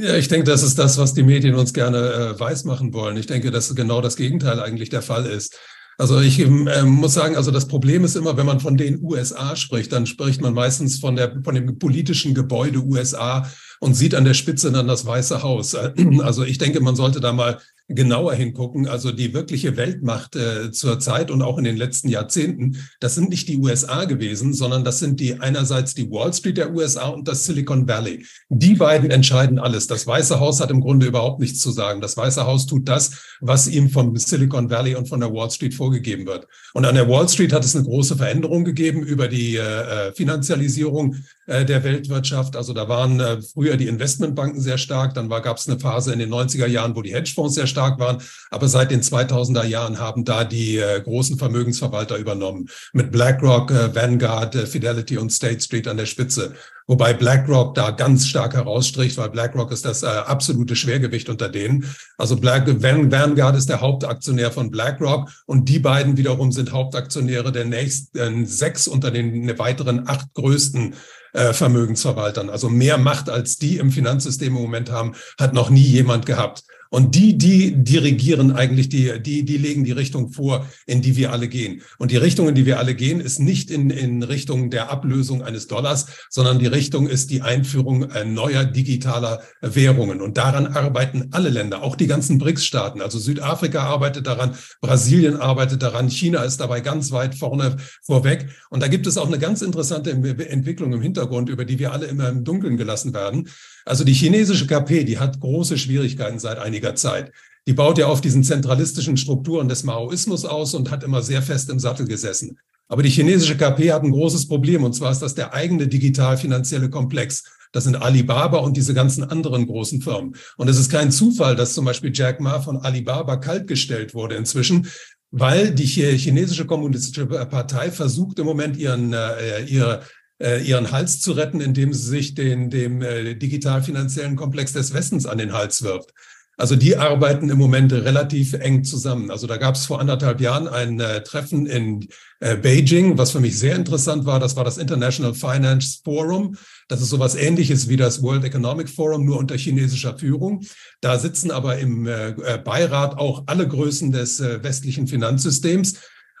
Ja, 0.00 0.14
ich 0.14 0.28
denke, 0.28 0.48
das 0.48 0.62
ist 0.62 0.78
das, 0.78 0.96
was 0.98 1.12
die 1.12 1.24
Medien 1.24 1.56
uns 1.56 1.72
gerne 1.72 1.98
äh, 1.98 2.40
weismachen 2.40 2.94
wollen. 2.94 3.16
Ich 3.16 3.26
denke, 3.26 3.50
dass 3.50 3.74
genau 3.74 4.00
das 4.00 4.16
Gegenteil 4.16 4.60
eigentlich 4.60 4.90
der 4.90 5.02
Fall 5.02 5.26
ist. 5.26 5.58
Also 6.02 6.20
ich 6.20 6.40
äh, 6.40 6.82
muss 6.82 7.14
sagen, 7.14 7.36
also 7.36 7.52
das 7.52 7.68
Problem 7.68 8.02
ist 8.02 8.16
immer, 8.16 8.36
wenn 8.36 8.44
man 8.44 8.58
von 8.58 8.76
den 8.76 9.00
USA 9.04 9.54
spricht, 9.54 9.92
dann 9.92 10.04
spricht 10.04 10.40
man 10.40 10.52
meistens 10.52 10.98
von 10.98 11.14
der 11.14 11.40
von 11.44 11.54
dem 11.54 11.78
politischen 11.78 12.34
Gebäude 12.34 12.80
USA 12.80 13.48
und 13.78 13.94
sieht 13.94 14.16
an 14.16 14.24
der 14.24 14.34
Spitze 14.34 14.72
dann 14.72 14.88
das 14.88 15.06
Weiße 15.06 15.44
Haus. 15.44 15.76
Also 15.76 16.42
ich 16.42 16.58
denke, 16.58 16.80
man 16.80 16.96
sollte 16.96 17.20
da 17.20 17.32
mal 17.32 17.60
genauer 17.94 18.34
hingucken, 18.34 18.88
also 18.88 19.12
die 19.12 19.34
wirkliche 19.34 19.76
Weltmacht 19.76 20.36
äh, 20.36 20.70
zur 20.72 20.98
Zeit 20.98 21.30
und 21.30 21.42
auch 21.42 21.58
in 21.58 21.64
den 21.64 21.76
letzten 21.76 22.08
Jahrzehnten, 22.08 22.78
das 23.00 23.14
sind 23.14 23.30
nicht 23.30 23.48
die 23.48 23.58
USA 23.58 24.04
gewesen, 24.04 24.52
sondern 24.54 24.84
das 24.84 24.98
sind 24.98 25.20
die 25.20 25.40
einerseits 25.40 25.94
die 25.94 26.10
Wall 26.10 26.32
Street 26.32 26.56
der 26.56 26.72
USA 26.74 27.08
und 27.08 27.28
das 27.28 27.44
Silicon 27.44 27.88
Valley. 27.88 28.24
Die 28.48 28.74
beiden 28.74 29.10
entscheiden 29.10 29.58
alles. 29.58 29.86
Das 29.86 30.06
Weiße 30.06 30.40
Haus 30.40 30.60
hat 30.60 30.70
im 30.70 30.80
Grunde 30.80 31.06
überhaupt 31.06 31.40
nichts 31.40 31.60
zu 31.60 31.70
sagen. 31.70 32.00
Das 32.00 32.16
Weiße 32.16 32.46
Haus 32.46 32.66
tut 32.66 32.88
das, 32.88 33.36
was 33.40 33.68
ihm 33.68 33.88
vom 33.88 34.16
Silicon 34.16 34.70
Valley 34.70 34.94
und 34.94 35.08
von 35.08 35.20
der 35.20 35.32
Wall 35.32 35.50
Street 35.50 35.74
vorgegeben 35.74 36.26
wird. 36.26 36.46
Und 36.74 36.84
an 36.84 36.94
der 36.94 37.08
Wall 37.08 37.28
Street 37.28 37.52
hat 37.52 37.64
es 37.64 37.76
eine 37.76 37.84
große 37.84 38.16
Veränderung 38.16 38.64
gegeben 38.64 39.02
über 39.02 39.28
die 39.28 39.56
äh, 39.56 40.08
äh 40.08 40.12
Finanzialisierung 40.12 41.16
der 41.46 41.82
Weltwirtschaft. 41.82 42.56
Also 42.56 42.72
da 42.72 42.88
waren 42.88 43.18
äh, 43.20 43.42
früher 43.42 43.76
die 43.76 43.88
Investmentbanken 43.88 44.60
sehr 44.60 44.78
stark, 44.78 45.14
dann 45.14 45.28
gab 45.28 45.56
es 45.56 45.68
eine 45.68 45.78
Phase 45.78 46.12
in 46.12 46.18
den 46.18 46.32
90er 46.32 46.66
Jahren, 46.66 46.94
wo 46.94 47.02
die 47.02 47.14
Hedgefonds 47.14 47.54
sehr 47.54 47.66
stark 47.66 47.98
waren. 47.98 48.22
Aber 48.50 48.68
seit 48.68 48.90
den 48.90 49.02
2000er 49.02 49.64
Jahren 49.64 49.98
haben 49.98 50.24
da 50.24 50.44
die 50.44 50.76
äh, 50.76 51.00
großen 51.00 51.38
Vermögensverwalter 51.38 52.16
übernommen. 52.16 52.68
Mit 52.92 53.10
BlackRock, 53.10 53.70
äh, 53.70 53.94
Vanguard, 53.94 54.54
äh, 54.54 54.66
Fidelity 54.66 55.18
und 55.18 55.30
State 55.30 55.60
Street 55.60 55.88
an 55.88 55.96
der 55.96 56.06
Spitze. 56.06 56.54
Wobei 56.86 57.14
BlackRock 57.14 57.74
da 57.74 57.90
ganz 57.90 58.26
stark 58.26 58.54
herausstricht, 58.54 59.16
weil 59.16 59.30
BlackRock 59.30 59.70
ist 59.72 59.84
das 59.84 60.02
äh, 60.02 60.06
absolute 60.06 60.76
Schwergewicht 60.76 61.28
unter 61.28 61.48
denen. 61.48 61.86
Also 62.18 62.36
Black, 62.36 62.66
Van, 62.82 63.10
Vanguard 63.10 63.56
ist 63.56 63.68
der 63.68 63.80
Hauptaktionär 63.80 64.50
von 64.50 64.70
BlackRock 64.70 65.30
und 65.46 65.68
die 65.68 65.78
beiden 65.78 66.16
wiederum 66.16 66.52
sind 66.52 66.72
Hauptaktionäre 66.72 67.52
der 67.52 67.64
nächsten 67.64 68.46
sechs 68.46 68.88
unter 68.88 69.10
den 69.10 69.58
weiteren 69.58 70.08
acht 70.08 70.34
größten 70.34 70.94
äh, 71.32 71.52
Vermögensverwaltern. 71.52 72.50
Also 72.50 72.68
mehr 72.68 72.98
Macht 72.98 73.30
als 73.30 73.56
die 73.56 73.78
im 73.78 73.90
Finanzsystem 73.90 74.54
im 74.54 74.62
Moment 74.62 74.90
haben, 74.90 75.14
hat 75.38 75.54
noch 75.54 75.70
nie 75.70 75.82
jemand 75.82 76.26
gehabt. 76.26 76.64
Und 76.92 77.14
die, 77.14 77.38
die 77.38 77.72
dirigieren 77.74 78.52
eigentlich 78.52 78.90
die, 78.90 79.18
die, 79.18 79.46
die 79.46 79.56
legen 79.56 79.82
die 79.82 79.92
Richtung 79.92 80.28
vor, 80.30 80.66
in 80.84 81.00
die 81.00 81.16
wir 81.16 81.32
alle 81.32 81.48
gehen. 81.48 81.80
Und 81.96 82.10
die 82.10 82.18
Richtung, 82.18 82.50
in 82.50 82.54
die 82.54 82.66
wir 82.66 82.78
alle 82.78 82.94
gehen, 82.94 83.18
ist 83.18 83.40
nicht 83.40 83.70
in, 83.70 83.88
in 83.88 84.22
Richtung 84.22 84.68
der 84.68 84.90
Ablösung 84.90 85.42
eines 85.42 85.68
Dollars, 85.68 86.04
sondern 86.28 86.58
die 86.58 86.66
Richtung 86.66 87.06
ist 87.06 87.30
die 87.30 87.40
Einführung 87.40 88.10
äh, 88.10 88.26
neuer 88.26 88.66
digitaler 88.66 89.40
Währungen. 89.62 90.20
Und 90.20 90.36
daran 90.36 90.66
arbeiten 90.66 91.28
alle 91.30 91.48
Länder, 91.48 91.82
auch 91.82 91.96
die 91.96 92.06
ganzen 92.06 92.36
BRICS-Staaten. 92.36 93.00
Also 93.00 93.18
Südafrika 93.18 93.84
arbeitet 93.84 94.26
daran, 94.26 94.54
Brasilien 94.82 95.36
arbeitet 95.36 95.80
daran, 95.82 96.10
China 96.10 96.42
ist 96.42 96.60
dabei 96.60 96.82
ganz 96.82 97.10
weit 97.10 97.34
vorne 97.34 97.78
vorweg. 98.02 98.50
Und 98.68 98.82
da 98.82 98.88
gibt 98.88 99.06
es 99.06 99.16
auch 99.16 99.28
eine 99.28 99.38
ganz 99.38 99.62
interessante 99.62 100.10
Entwicklung 100.10 100.92
im 100.92 101.00
Hintergrund, 101.00 101.48
über 101.48 101.64
die 101.64 101.78
wir 101.78 101.92
alle 101.92 102.04
immer 102.04 102.28
im 102.28 102.44
Dunkeln 102.44 102.76
gelassen 102.76 103.14
werden. 103.14 103.48
Also 103.84 104.04
die 104.04 104.12
chinesische 104.12 104.66
KP, 104.66 105.04
die 105.04 105.18
hat 105.18 105.40
große 105.40 105.76
Schwierigkeiten 105.76 106.38
seit 106.38 106.58
einiger 106.82 106.94
Zeit. 106.94 107.32
Die 107.66 107.74
baut 107.74 107.98
ja 107.98 108.06
auf 108.06 108.20
diesen 108.20 108.42
zentralistischen 108.42 109.16
Strukturen 109.16 109.68
des 109.68 109.84
Maoismus 109.84 110.44
aus 110.44 110.74
und 110.74 110.90
hat 110.90 111.04
immer 111.04 111.22
sehr 111.22 111.42
fest 111.42 111.70
im 111.70 111.78
Sattel 111.78 112.06
gesessen. 112.06 112.58
Aber 112.88 113.02
die 113.02 113.10
chinesische 113.10 113.56
KP 113.56 113.92
hat 113.92 114.02
ein 114.02 114.10
großes 114.10 114.48
Problem, 114.48 114.82
und 114.82 114.94
zwar 114.94 115.12
ist 115.12 115.22
das 115.22 115.34
der 115.34 115.54
eigene 115.54 115.86
digital-finanzielle 115.86 116.90
Komplex. 116.90 117.44
Das 117.70 117.84
sind 117.84 117.96
Alibaba 117.96 118.58
und 118.58 118.76
diese 118.76 118.92
ganzen 118.92 119.24
anderen 119.24 119.66
großen 119.66 120.02
Firmen. 120.02 120.34
Und 120.58 120.68
es 120.68 120.78
ist 120.78 120.90
kein 120.90 121.10
Zufall, 121.10 121.56
dass 121.56 121.72
zum 121.72 121.84
Beispiel 121.84 122.10
Jack 122.12 122.40
Ma 122.40 122.60
von 122.60 122.78
Alibaba 122.78 123.36
kaltgestellt 123.36 124.12
wurde 124.12 124.34
inzwischen, 124.34 124.88
weil 125.30 125.72
die 125.72 125.86
chinesische 125.86 126.66
kommunistische 126.66 127.26
Partei 127.26 127.90
versucht 127.90 128.38
im 128.40 128.44
Moment 128.44 128.76
ihren, 128.76 129.14
äh, 129.14 129.64
ihre 129.64 130.02
äh, 130.42 130.60
ihren 130.62 130.90
Hals 130.90 131.20
zu 131.20 131.32
retten, 131.32 131.60
indem 131.60 131.92
sie 131.92 132.08
sich 132.08 132.34
den, 132.34 132.68
dem 132.68 133.00
äh, 133.00 133.34
digital-finanziellen 133.34 134.34
Komplex 134.34 134.72
des 134.72 134.92
Westens 134.92 135.24
an 135.24 135.38
den 135.38 135.52
Hals 135.52 135.82
wirft. 135.82 136.12
Also 136.58 136.76
die 136.76 136.96
arbeiten 136.96 137.48
im 137.48 137.56
Moment 137.56 137.92
relativ 137.92 138.52
eng 138.52 138.84
zusammen. 138.84 139.30
Also 139.30 139.46
da 139.46 139.56
gab 139.56 139.74
es 139.74 139.86
vor 139.86 140.00
anderthalb 140.00 140.40
Jahren 140.40 140.68
ein 140.68 141.00
äh, 141.00 141.22
Treffen 141.22 141.66
in 141.66 142.08
äh, 142.40 142.56
Beijing, 142.56 143.16
was 143.16 143.30
für 143.30 143.40
mich 143.40 143.58
sehr 143.58 143.74
interessant 143.74 144.26
war. 144.26 144.38
Das 144.38 144.54
war 144.54 144.62
das 144.62 144.76
International 144.76 145.32
Finance 145.32 146.00
Forum. 146.04 146.56
Das 146.88 147.00
ist 147.00 147.08
sowas 147.08 147.36
ähnliches 147.36 147.88
wie 147.88 147.96
das 147.96 148.22
World 148.22 148.44
Economic 148.44 148.90
Forum, 148.90 149.24
nur 149.24 149.38
unter 149.38 149.56
chinesischer 149.56 150.18
Führung. 150.18 150.62
Da 151.00 151.18
sitzen 151.18 151.50
aber 151.50 151.78
im 151.78 152.06
äh, 152.06 152.28
äh 152.28 152.58
Beirat 152.62 153.16
auch 153.16 153.44
alle 153.46 153.66
Größen 153.66 154.12
des 154.12 154.38
äh, 154.40 154.62
westlichen 154.62 155.06
Finanzsystems. 155.06 155.94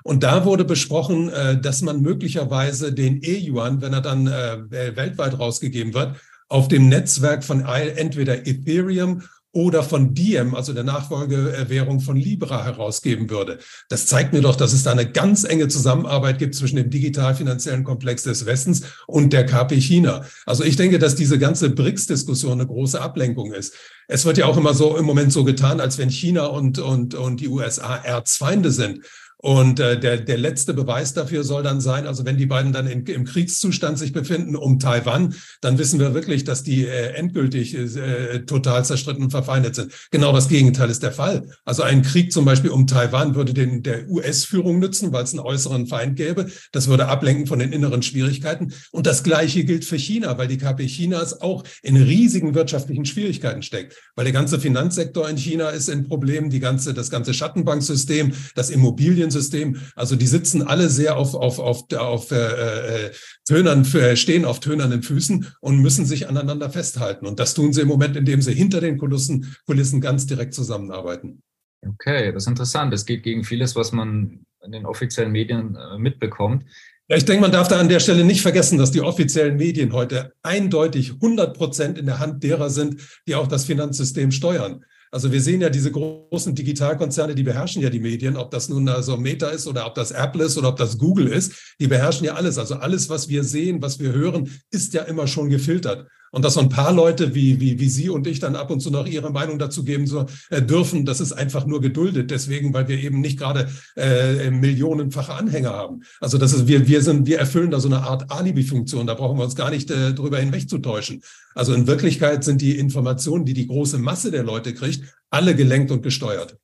Und 0.04 0.24
da 0.24 0.44
wurde 0.44 0.66
besprochen, 0.66 1.30
äh, 1.30 1.58
dass 1.58 1.80
man 1.80 2.02
möglicherweise 2.02 2.92
den 2.92 3.22
E-Yuan, 3.22 3.80
wenn 3.80 3.94
er 3.94 4.02
dann 4.02 4.26
weltweit 4.26 5.38
rausgegeben 5.38 5.94
wird, 5.94 6.16
auf 6.48 6.68
dem 6.68 6.88
Netzwerk 6.88 7.44
von 7.44 7.64
entweder 7.64 8.46
Ethereum 8.46 9.22
oder 9.52 9.82
von 9.82 10.14
Diem, 10.14 10.54
also 10.54 10.72
der 10.72 10.84
Nachfolgewährung 10.84 12.00
von 12.00 12.16
Libra, 12.16 12.64
herausgeben 12.64 13.28
würde. 13.28 13.58
Das 13.88 14.06
zeigt 14.06 14.32
mir 14.32 14.40
doch, 14.40 14.56
dass 14.56 14.72
es 14.72 14.82
da 14.82 14.92
eine 14.92 15.10
ganz 15.10 15.44
enge 15.44 15.68
Zusammenarbeit 15.68 16.38
gibt 16.38 16.54
zwischen 16.54 16.76
dem 16.76 16.88
digital-finanziellen 16.90 17.84
Komplex 17.84 18.22
des 18.22 18.46
Westens 18.46 18.82
und 19.06 19.32
der 19.32 19.44
KP 19.44 19.80
China. 19.80 20.24
Also 20.46 20.64
ich 20.64 20.76
denke, 20.76 20.98
dass 20.98 21.14
diese 21.14 21.38
ganze 21.38 21.68
BRICS-Diskussion 21.70 22.52
eine 22.52 22.66
große 22.66 23.00
Ablenkung 23.00 23.52
ist. 23.52 23.74
Es 24.08 24.24
wird 24.24 24.38
ja 24.38 24.46
auch 24.46 24.56
immer 24.56 24.74
so 24.74 24.96
im 24.96 25.04
Moment 25.04 25.32
so 25.32 25.44
getan, 25.44 25.80
als 25.80 25.98
wenn 25.98 26.10
China 26.10 26.46
und, 26.46 26.78
und, 26.78 27.14
und 27.14 27.40
die 27.40 27.48
USA 27.48 27.96
Erzfeinde 27.96 28.70
sind. 28.70 29.00
Und 29.42 29.80
äh, 29.80 29.98
der, 29.98 30.18
der 30.18 30.38
letzte 30.38 30.72
Beweis 30.72 31.14
dafür 31.14 31.42
soll 31.42 31.64
dann 31.64 31.80
sein, 31.80 32.06
also 32.06 32.24
wenn 32.24 32.36
die 32.36 32.46
beiden 32.46 32.72
dann 32.72 32.86
in, 32.86 33.04
im 33.06 33.24
Kriegszustand 33.24 33.98
sich 33.98 34.12
befinden 34.12 34.54
um 34.54 34.78
Taiwan, 34.78 35.34
dann 35.60 35.78
wissen 35.78 35.98
wir 35.98 36.14
wirklich, 36.14 36.44
dass 36.44 36.62
die 36.62 36.86
äh, 36.86 37.14
endgültig 37.14 37.74
äh, 37.74 38.44
total 38.46 38.84
zerstritten 38.84 39.24
und 39.24 39.30
verfeindet 39.30 39.74
sind. 39.74 39.92
Genau 40.12 40.32
das 40.32 40.48
Gegenteil 40.48 40.90
ist 40.90 41.02
der 41.02 41.10
Fall. 41.10 41.48
Also 41.64 41.82
ein 41.82 42.02
Krieg 42.02 42.32
zum 42.32 42.44
Beispiel 42.44 42.70
um 42.70 42.86
Taiwan 42.86 43.34
würde 43.34 43.52
den, 43.52 43.82
der 43.82 44.08
US-Führung 44.08 44.78
nützen, 44.78 45.12
weil 45.12 45.24
es 45.24 45.32
einen 45.32 45.40
äußeren 45.40 45.88
Feind 45.88 46.14
gäbe. 46.14 46.46
Das 46.70 46.86
würde 46.86 47.08
ablenken 47.08 47.48
von 47.48 47.58
den 47.58 47.72
inneren 47.72 48.04
Schwierigkeiten. 48.04 48.72
Und 48.92 49.08
das 49.08 49.24
Gleiche 49.24 49.64
gilt 49.64 49.84
für 49.84 49.98
China, 49.98 50.38
weil 50.38 50.46
die 50.46 50.58
KP 50.58 50.86
Chinas 50.86 51.40
auch 51.40 51.64
in 51.82 51.96
riesigen 51.96 52.54
wirtschaftlichen 52.54 53.06
Schwierigkeiten 53.06 53.62
steckt. 53.62 53.96
Weil 54.14 54.24
der 54.24 54.34
ganze 54.34 54.60
Finanzsektor 54.60 55.28
in 55.28 55.36
China 55.36 55.70
ist 55.70 55.88
in 55.88 56.06
Problemen, 56.06 56.48
die 56.48 56.60
ganze, 56.60 56.94
das 56.94 57.10
ganze 57.10 57.34
Schattenbanksystem, 57.34 58.34
das 58.54 58.70
Immobilien 58.70 59.31
System. 59.32 59.80
Also 59.96 60.14
die 60.14 60.26
sitzen 60.26 60.62
alle 60.62 60.88
sehr 60.88 61.16
auf, 61.16 61.34
auf, 61.34 61.58
auf, 61.58 61.92
auf 61.92 62.30
äh, 62.30 63.06
äh, 63.06 63.10
Tönern, 63.46 63.84
für, 63.84 64.16
stehen 64.16 64.44
auf 64.44 64.60
tönernen 64.60 65.02
Füßen 65.02 65.52
und 65.60 65.78
müssen 65.78 66.06
sich 66.06 66.28
aneinander 66.28 66.70
festhalten. 66.70 67.26
Und 67.26 67.40
das 67.40 67.54
tun 67.54 67.72
sie 67.72 67.80
im 67.80 67.88
Moment, 67.88 68.16
indem 68.16 68.40
sie 68.42 68.54
hinter 68.54 68.80
den 68.80 68.98
Kulissen, 68.98 69.56
Kulissen 69.66 70.00
ganz 70.00 70.26
direkt 70.26 70.54
zusammenarbeiten. 70.54 71.42
Okay, 71.84 72.32
das 72.32 72.44
ist 72.44 72.48
interessant. 72.48 72.94
Es 72.94 73.06
geht 73.06 73.24
gegen 73.24 73.42
vieles, 73.42 73.74
was 73.74 73.90
man 73.90 74.44
in 74.64 74.72
den 74.72 74.86
offiziellen 74.86 75.32
Medien 75.32 75.76
äh, 75.76 75.98
mitbekommt. 75.98 76.64
Ja, 77.08 77.16
ich 77.16 77.24
denke, 77.24 77.42
man 77.42 77.52
darf 77.52 77.68
da 77.68 77.80
an 77.80 77.88
der 77.88 78.00
Stelle 78.00 78.24
nicht 78.24 78.42
vergessen, 78.42 78.78
dass 78.78 78.92
die 78.92 79.00
offiziellen 79.00 79.56
Medien 79.56 79.92
heute 79.92 80.32
eindeutig 80.42 81.14
100 81.14 81.56
Prozent 81.56 81.98
in 81.98 82.06
der 82.06 82.20
Hand 82.20 82.42
derer 82.44 82.70
sind, 82.70 83.02
die 83.26 83.34
auch 83.34 83.48
das 83.48 83.64
Finanzsystem 83.64 84.30
steuern. 84.30 84.84
Also 85.14 85.30
wir 85.30 85.42
sehen 85.42 85.60
ja 85.60 85.68
diese 85.68 85.92
großen 85.92 86.54
Digitalkonzerne, 86.54 87.34
die 87.34 87.42
beherrschen 87.42 87.82
ja 87.82 87.90
die 87.90 88.00
Medien, 88.00 88.34
ob 88.34 88.50
das 88.50 88.70
nun 88.70 88.88
also 88.88 89.18
Meta 89.18 89.48
ist 89.48 89.66
oder 89.66 89.86
ob 89.86 89.94
das 89.94 90.10
Apple 90.10 90.42
ist 90.42 90.56
oder 90.56 90.68
ob 90.68 90.76
das 90.76 90.96
Google 90.96 91.26
ist, 91.28 91.74
die 91.78 91.86
beherrschen 91.86 92.24
ja 92.24 92.32
alles. 92.32 92.56
Also 92.56 92.76
alles, 92.76 93.10
was 93.10 93.28
wir 93.28 93.44
sehen, 93.44 93.82
was 93.82 94.00
wir 94.00 94.12
hören, 94.12 94.50
ist 94.70 94.94
ja 94.94 95.02
immer 95.02 95.26
schon 95.26 95.50
gefiltert. 95.50 96.08
Und 96.34 96.46
dass 96.46 96.54
so 96.54 96.60
ein 96.60 96.70
paar 96.70 96.92
Leute 96.92 97.34
wie, 97.34 97.60
wie, 97.60 97.78
wie 97.78 97.90
Sie 97.90 98.08
und 98.08 98.26
ich 98.26 98.40
dann 98.40 98.56
ab 98.56 98.70
und 98.70 98.80
zu 98.80 98.90
noch 98.90 99.06
ihre 99.06 99.30
Meinung 99.30 99.58
dazu 99.58 99.84
geben 99.84 100.06
so, 100.06 100.24
äh, 100.48 100.62
dürfen, 100.62 101.04
das 101.04 101.20
ist 101.20 101.32
einfach 101.32 101.66
nur 101.66 101.82
geduldet. 101.82 102.30
Deswegen, 102.30 102.72
weil 102.72 102.88
wir 102.88 102.98
eben 102.98 103.20
nicht 103.20 103.38
gerade 103.38 103.70
äh, 103.96 104.50
millionenfache 104.50 105.34
Anhänger 105.34 105.74
haben. 105.74 106.04
Also 106.20 106.38
das 106.38 106.54
ist, 106.54 106.66
wir, 106.66 106.88
wir 106.88 107.02
sind, 107.02 107.26
wir 107.26 107.38
erfüllen 107.38 107.70
da 107.70 107.80
so 107.80 107.88
eine 107.88 108.00
Art 108.00 108.30
Alibi-Funktion. 108.30 109.06
Da 109.06 109.12
brauchen 109.12 109.36
wir 109.36 109.44
uns 109.44 109.56
gar 109.56 109.68
nicht 109.68 109.90
äh, 109.90 110.14
drüber 110.14 110.38
hinwegzutäuschen. 110.38 111.22
Also 111.54 111.74
in 111.74 111.86
Wirklichkeit 111.86 112.44
sind 112.44 112.62
die 112.62 112.78
Informationen, 112.78 113.44
die 113.44 113.52
die 113.54 113.66
große 113.66 113.98
Masse 113.98 114.30
der 114.30 114.42
Leute 114.42 114.72
kriegt, 114.72 115.04
alle 115.28 115.54
gelenkt 115.54 115.90
und 115.90 116.02
gesteuert. 116.02 116.56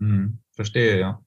Hm, 0.00 0.38
verstehe, 0.52 1.00
ja. 1.00 1.20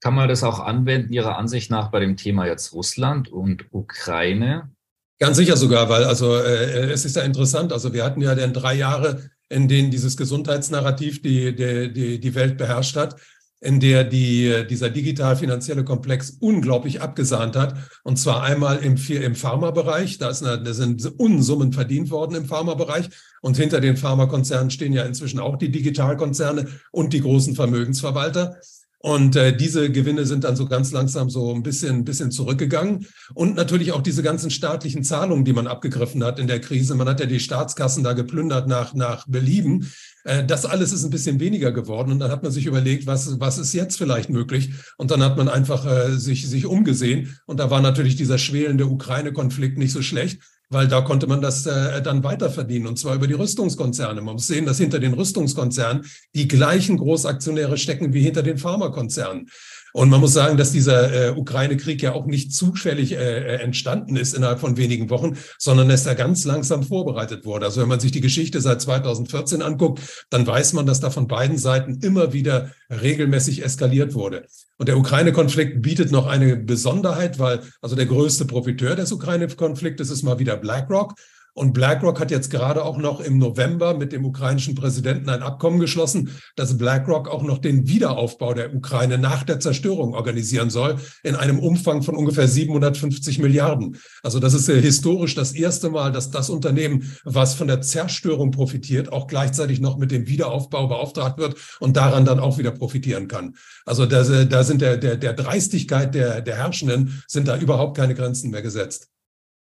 Kann 0.00 0.14
man 0.14 0.28
das 0.28 0.42
auch 0.42 0.60
anwenden, 0.60 1.12
Ihrer 1.12 1.36
Ansicht 1.36 1.70
nach, 1.70 1.90
bei 1.90 2.00
dem 2.00 2.16
Thema 2.16 2.46
jetzt 2.46 2.72
Russland 2.72 3.28
und 3.30 3.66
Ukraine? 3.72 4.70
Ganz 5.20 5.36
sicher 5.36 5.56
sogar, 5.56 5.88
weil 5.88 6.04
also 6.04 6.36
äh, 6.36 6.90
es 6.90 7.04
ist 7.04 7.16
ja 7.16 7.22
interessant. 7.22 7.72
Also 7.72 7.92
wir 7.92 8.04
hatten 8.04 8.22
ja 8.22 8.34
dann 8.34 8.52
drei 8.52 8.74
Jahre, 8.74 9.30
in 9.48 9.66
denen 9.66 9.90
dieses 9.90 10.16
Gesundheitsnarrativ 10.16 11.22
die, 11.22 11.54
die, 11.56 11.92
die, 11.92 12.20
die 12.20 12.34
Welt 12.36 12.56
beherrscht 12.56 12.94
hat, 12.96 13.16
in 13.60 13.80
der 13.80 14.04
die, 14.04 14.64
dieser 14.70 14.90
digital-finanzielle 14.90 15.82
Komplex 15.82 16.36
unglaublich 16.38 17.00
abgesahnt 17.00 17.56
hat. 17.56 17.74
Und 18.04 18.16
zwar 18.16 18.44
einmal 18.44 18.78
im, 18.78 18.96
im 18.96 19.34
Pharmabereich. 19.34 20.18
Da, 20.18 20.30
ist 20.30 20.44
eine, 20.44 20.62
da 20.62 20.72
sind 20.72 21.04
Unsummen 21.18 21.72
verdient 21.72 22.10
worden 22.10 22.36
im 22.36 22.44
Pharmabereich. 22.44 23.08
Und 23.40 23.56
hinter 23.56 23.80
den 23.80 23.96
Pharmakonzernen 23.96 24.70
stehen 24.70 24.92
ja 24.92 25.02
inzwischen 25.02 25.40
auch 25.40 25.56
die 25.56 25.72
Digitalkonzerne 25.72 26.68
und 26.92 27.12
die 27.12 27.20
großen 27.20 27.56
Vermögensverwalter. 27.56 28.58
Und 29.00 29.36
äh, 29.36 29.56
diese 29.56 29.92
Gewinne 29.92 30.26
sind 30.26 30.42
dann 30.42 30.56
so 30.56 30.66
ganz 30.66 30.90
langsam 30.90 31.30
so 31.30 31.54
ein 31.54 31.62
bisschen, 31.62 32.04
bisschen 32.04 32.32
zurückgegangen. 32.32 33.06
Und 33.32 33.54
natürlich 33.54 33.92
auch 33.92 34.02
diese 34.02 34.24
ganzen 34.24 34.50
staatlichen 34.50 35.04
Zahlungen, 35.04 35.44
die 35.44 35.52
man 35.52 35.68
abgegriffen 35.68 36.24
hat 36.24 36.40
in 36.40 36.48
der 36.48 36.60
Krise. 36.60 36.96
Man 36.96 37.08
hat 37.08 37.20
ja 37.20 37.26
die 37.26 37.38
Staatskassen 37.38 38.02
da 38.02 38.12
geplündert 38.12 38.66
nach, 38.66 38.94
nach 38.94 39.24
Belieben. 39.28 39.88
Äh, 40.24 40.44
das 40.44 40.66
alles 40.66 40.92
ist 40.92 41.04
ein 41.04 41.10
bisschen 41.10 41.38
weniger 41.38 41.70
geworden. 41.70 42.10
Und 42.10 42.18
dann 42.18 42.32
hat 42.32 42.42
man 42.42 42.50
sich 42.50 42.66
überlegt, 42.66 43.06
was, 43.06 43.38
was 43.38 43.58
ist 43.58 43.72
jetzt 43.72 43.98
vielleicht 43.98 44.30
möglich? 44.30 44.70
Und 44.96 45.12
dann 45.12 45.22
hat 45.22 45.36
man 45.36 45.48
einfach 45.48 45.86
äh, 45.86 46.16
sich, 46.16 46.48
sich 46.48 46.66
umgesehen. 46.66 47.38
Und 47.46 47.60
da 47.60 47.70
war 47.70 47.80
natürlich 47.80 48.16
dieser 48.16 48.38
schwelende 48.38 48.86
Ukraine-Konflikt 48.86 49.78
nicht 49.78 49.92
so 49.92 50.02
schlecht 50.02 50.40
weil 50.70 50.86
da 50.86 51.00
konnte 51.00 51.26
man 51.26 51.40
das 51.40 51.66
äh, 51.66 52.02
dann 52.02 52.22
weiterverdienen 52.22 52.88
und 52.88 52.98
zwar 52.98 53.14
über 53.14 53.26
die 53.26 53.34
Rüstungskonzerne. 53.34 54.20
Man 54.20 54.34
muss 54.34 54.46
sehen, 54.46 54.66
dass 54.66 54.78
hinter 54.78 54.98
den 54.98 55.14
Rüstungskonzernen 55.14 56.04
die 56.34 56.48
gleichen 56.48 56.98
Großaktionäre 56.98 57.78
stecken 57.78 58.12
wie 58.12 58.22
hinter 58.22 58.42
den 58.42 58.58
Pharmakonzernen. 58.58 59.48
Und 59.92 60.10
man 60.10 60.20
muss 60.20 60.32
sagen, 60.32 60.56
dass 60.56 60.72
dieser 60.72 61.28
äh, 61.28 61.30
Ukraine-Krieg 61.30 62.02
ja 62.02 62.12
auch 62.12 62.26
nicht 62.26 62.52
zufällig 62.54 63.12
äh, 63.12 63.16
äh, 63.16 63.62
entstanden 63.62 64.16
ist 64.16 64.34
innerhalb 64.34 64.60
von 64.60 64.76
wenigen 64.76 65.10
Wochen, 65.10 65.36
sondern 65.58 65.88
dass 65.88 66.06
er 66.06 66.14
ganz 66.14 66.44
langsam 66.44 66.82
vorbereitet 66.82 67.44
wurde. 67.44 67.66
Also 67.66 67.80
wenn 67.80 67.88
man 67.88 68.00
sich 68.00 68.12
die 68.12 68.20
Geschichte 68.20 68.60
seit 68.60 68.80
2014 68.80 69.62
anguckt, 69.62 70.26
dann 70.30 70.46
weiß 70.46 70.72
man, 70.74 70.86
dass 70.86 71.00
da 71.00 71.10
von 71.10 71.28
beiden 71.28 71.58
Seiten 71.58 72.00
immer 72.02 72.32
wieder 72.32 72.70
regelmäßig 72.90 73.64
eskaliert 73.64 74.14
wurde. 74.14 74.46
Und 74.76 74.88
der 74.88 74.98
Ukraine-Konflikt 74.98 75.82
bietet 75.82 76.12
noch 76.12 76.26
eine 76.26 76.56
Besonderheit, 76.56 77.38
weil 77.38 77.60
also 77.80 77.96
der 77.96 78.06
größte 78.06 78.44
Profiteur 78.44 78.96
des 78.96 79.12
Ukraine-Konfliktes 79.12 80.10
ist 80.10 80.22
mal 80.22 80.38
wieder 80.38 80.56
BlackRock. 80.56 81.14
Und 81.58 81.72
BlackRock 81.72 82.20
hat 82.20 82.30
jetzt 82.30 82.52
gerade 82.52 82.84
auch 82.84 82.98
noch 82.98 83.18
im 83.18 83.36
November 83.36 83.92
mit 83.92 84.12
dem 84.12 84.24
ukrainischen 84.24 84.76
Präsidenten 84.76 85.28
ein 85.28 85.42
Abkommen 85.42 85.80
geschlossen, 85.80 86.30
dass 86.54 86.78
BlackRock 86.78 87.26
auch 87.28 87.42
noch 87.42 87.58
den 87.58 87.88
Wiederaufbau 87.88 88.54
der 88.54 88.72
Ukraine 88.72 89.18
nach 89.18 89.42
der 89.42 89.58
Zerstörung 89.58 90.14
organisieren 90.14 90.70
soll, 90.70 91.00
in 91.24 91.34
einem 91.34 91.58
Umfang 91.58 92.04
von 92.04 92.14
ungefähr 92.14 92.46
750 92.46 93.40
Milliarden. 93.40 93.96
Also 94.22 94.38
das 94.38 94.54
ist 94.54 94.68
historisch 94.68 95.34
das 95.34 95.50
erste 95.50 95.90
Mal, 95.90 96.12
dass 96.12 96.30
das 96.30 96.48
Unternehmen, 96.48 97.12
was 97.24 97.54
von 97.54 97.66
der 97.66 97.80
Zerstörung 97.80 98.52
profitiert, 98.52 99.10
auch 99.12 99.26
gleichzeitig 99.26 99.80
noch 99.80 99.98
mit 99.98 100.12
dem 100.12 100.28
Wiederaufbau 100.28 100.86
beauftragt 100.86 101.38
wird 101.38 101.56
und 101.80 101.96
daran 101.96 102.24
dann 102.24 102.38
auch 102.38 102.58
wieder 102.58 102.70
profitieren 102.70 103.26
kann. 103.26 103.56
Also 103.84 104.06
da, 104.06 104.22
da 104.44 104.62
sind 104.62 104.80
der, 104.80 104.96
der, 104.96 105.16
der 105.16 105.32
Dreistigkeit 105.32 106.14
der, 106.14 106.40
der 106.40 106.54
Herrschenden 106.54 107.20
sind 107.26 107.48
da 107.48 107.58
überhaupt 107.58 107.96
keine 107.96 108.14
Grenzen 108.14 108.52
mehr 108.52 108.62
gesetzt. 108.62 109.08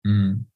Mhm. 0.04 0.48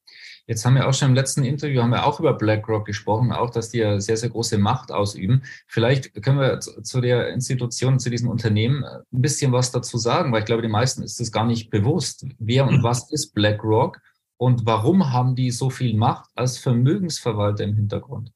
Jetzt 0.49 0.65
haben 0.65 0.75
wir 0.75 0.89
auch 0.89 0.95
schon 0.95 1.11
im 1.11 1.15
letzten 1.15 1.45
Interview 1.45 1.83
haben 1.83 1.91
wir 1.91 2.05
auch 2.05 2.19
über 2.19 2.35
BlackRock 2.35 2.85
gesprochen, 2.85 3.31
auch 3.31 3.51
dass 3.51 3.71
die 3.71 3.79
ja 3.79 4.01
sehr, 4.01 4.17
sehr 4.17 4.31
große 4.31 4.59
Macht 4.59 4.91
ausüben. 4.91 5.43
Vielleicht 5.69 6.21
können 6.23 6.41
wir 6.41 6.59
zu 6.59 7.01
der 7.01 7.29
Institution, 7.29 8.01
zu 8.01 8.11
diesem 8.11 8.29
Unternehmen 8.29 8.85
ein 8.85 9.03
bisschen 9.11 9.53
was 9.53 9.71
dazu 9.71 9.99
sagen, 9.99 10.33
weil 10.33 10.41
ich 10.41 10.47
glaube, 10.47 10.63
den 10.63 10.73
meisten 10.73 11.03
ist 11.03 11.21
es 11.21 11.31
gar 11.31 11.47
nicht 11.47 11.71
bewusst. 11.71 12.27
Wer 12.39 12.67
und 12.67 12.83
was 12.83 13.11
ist 13.13 13.35
BlackRock 13.35 14.01
und 14.37 14.67
warum 14.67 15.13
haben 15.13 15.37
die 15.37 15.53
so 15.53 15.71
viel 15.71 15.97
Macht 15.97 16.29
als 16.35 16.59
Vermögensverwalter 16.59 17.63
im 17.63 17.77
Hintergrund? 17.77 18.33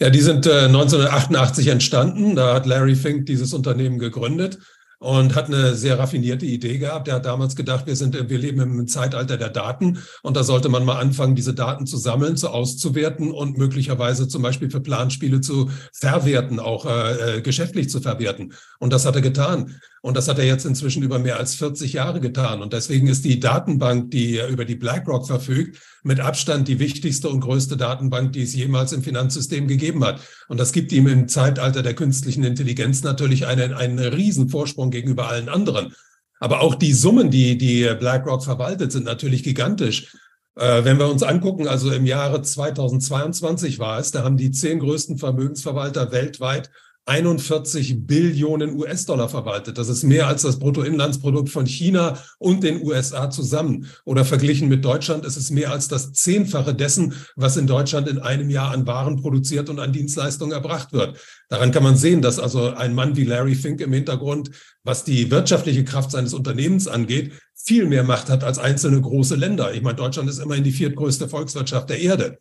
Ja, 0.00 0.10
die 0.10 0.20
sind 0.20 0.46
äh, 0.46 0.64
1988 0.64 1.68
entstanden. 1.68 2.34
Da 2.34 2.54
hat 2.54 2.66
Larry 2.66 2.96
Fink 2.96 3.26
dieses 3.26 3.54
Unternehmen 3.54 4.00
gegründet 4.00 4.58
und 5.04 5.34
hat 5.34 5.48
eine 5.48 5.74
sehr 5.74 5.98
raffinierte 5.98 6.46
Idee 6.46 6.78
gehabt. 6.78 7.08
Er 7.08 7.16
hat 7.16 7.26
damals 7.26 7.54
gedacht, 7.54 7.86
wir 7.86 7.94
sind, 7.94 8.30
wir 8.30 8.38
leben 8.38 8.60
im 8.62 8.88
Zeitalter 8.88 9.36
der 9.36 9.50
Daten 9.50 9.98
und 10.22 10.34
da 10.34 10.42
sollte 10.42 10.70
man 10.70 10.82
mal 10.86 10.98
anfangen, 10.98 11.34
diese 11.34 11.52
Daten 11.52 11.86
zu 11.86 11.98
sammeln, 11.98 12.38
zu 12.38 12.48
auszuwerten 12.48 13.30
und 13.30 13.58
möglicherweise 13.58 14.28
zum 14.28 14.40
Beispiel 14.40 14.70
für 14.70 14.80
Planspiele 14.80 15.42
zu 15.42 15.68
verwerten, 15.92 16.58
auch 16.58 16.86
äh, 16.86 17.36
äh 17.36 17.40
geschäftlich 17.42 17.90
zu 17.90 18.00
verwerten. 18.00 18.54
Und 18.78 18.94
das 18.94 19.04
hat 19.04 19.14
er 19.14 19.20
getan. 19.20 19.78
Und 20.04 20.18
das 20.18 20.28
hat 20.28 20.38
er 20.38 20.44
jetzt 20.44 20.66
inzwischen 20.66 21.02
über 21.02 21.18
mehr 21.18 21.38
als 21.38 21.54
40 21.54 21.94
Jahre 21.94 22.20
getan. 22.20 22.60
Und 22.60 22.74
deswegen 22.74 23.06
ist 23.06 23.24
die 23.24 23.40
Datenbank, 23.40 24.10
die 24.10 24.38
über 24.50 24.66
die 24.66 24.74
BlackRock 24.74 25.26
verfügt, 25.26 25.78
mit 26.02 26.20
Abstand 26.20 26.68
die 26.68 26.78
wichtigste 26.78 27.30
und 27.30 27.40
größte 27.40 27.78
Datenbank, 27.78 28.34
die 28.34 28.42
es 28.42 28.54
jemals 28.54 28.92
im 28.92 29.02
Finanzsystem 29.02 29.66
gegeben 29.66 30.04
hat. 30.04 30.20
Und 30.46 30.60
das 30.60 30.72
gibt 30.72 30.92
ihm 30.92 31.06
im 31.06 31.26
Zeitalter 31.26 31.80
der 31.82 31.94
künstlichen 31.94 32.44
Intelligenz 32.44 33.02
natürlich 33.02 33.46
einen, 33.46 33.72
einen 33.72 33.98
riesen 33.98 34.50
Vorsprung 34.50 34.90
gegenüber 34.90 35.30
allen 35.30 35.48
anderen. 35.48 35.94
Aber 36.38 36.60
auch 36.60 36.74
die 36.74 36.92
Summen, 36.92 37.30
die, 37.30 37.56
die 37.56 37.88
BlackRock 37.98 38.44
verwaltet, 38.44 38.92
sind 38.92 39.06
natürlich 39.06 39.42
gigantisch. 39.42 40.14
Äh, 40.56 40.84
wenn 40.84 40.98
wir 40.98 41.08
uns 41.08 41.22
angucken, 41.22 41.66
also 41.66 41.90
im 41.90 42.04
Jahre 42.04 42.42
2022 42.42 43.78
war 43.78 44.00
es, 44.00 44.10
da 44.10 44.22
haben 44.22 44.36
die 44.36 44.50
zehn 44.50 44.80
größten 44.80 45.16
Vermögensverwalter 45.16 46.12
weltweit 46.12 46.70
41 47.06 48.06
Billionen 48.06 48.74
US-Dollar 48.74 49.28
verwaltet. 49.28 49.76
Das 49.76 49.88
ist 49.88 50.04
mehr 50.04 50.26
als 50.26 50.42
das 50.42 50.58
Bruttoinlandsprodukt 50.58 51.50
von 51.50 51.66
China 51.66 52.18
und 52.38 52.62
den 52.62 52.82
USA 52.82 53.28
zusammen. 53.30 53.90
Oder 54.04 54.24
verglichen 54.24 54.68
mit 54.68 54.84
Deutschland 54.84 55.24
ist 55.26 55.36
es 55.36 55.50
mehr 55.50 55.70
als 55.70 55.88
das 55.88 56.12
Zehnfache 56.12 56.74
dessen, 56.74 57.14
was 57.36 57.56
in 57.58 57.66
Deutschland 57.66 58.08
in 58.08 58.18
einem 58.18 58.48
Jahr 58.48 58.72
an 58.72 58.86
Waren 58.86 59.20
produziert 59.20 59.68
und 59.68 59.80
an 59.80 59.92
Dienstleistungen 59.92 60.52
erbracht 60.52 60.92
wird. 60.92 61.18
Daran 61.48 61.72
kann 61.72 61.82
man 61.82 61.96
sehen, 61.96 62.22
dass 62.22 62.38
also 62.38 62.70
ein 62.70 62.94
Mann 62.94 63.16
wie 63.16 63.24
Larry 63.24 63.54
Fink 63.54 63.82
im 63.82 63.92
Hintergrund, 63.92 64.50
was 64.82 65.04
die 65.04 65.30
wirtschaftliche 65.30 65.84
Kraft 65.84 66.10
seines 66.10 66.32
Unternehmens 66.32 66.88
angeht, 66.88 67.32
viel 67.54 67.86
mehr 67.86 68.04
Macht 68.04 68.30
hat 68.30 68.44
als 68.44 68.58
einzelne 68.58 69.00
große 69.00 69.36
Länder. 69.36 69.74
Ich 69.74 69.82
meine, 69.82 69.96
Deutschland 69.96 70.28
ist 70.28 70.38
immerhin 70.38 70.64
die 70.64 70.72
viertgrößte 70.72 71.28
Volkswirtschaft 71.28 71.90
der 71.90 72.00
Erde. 72.00 72.38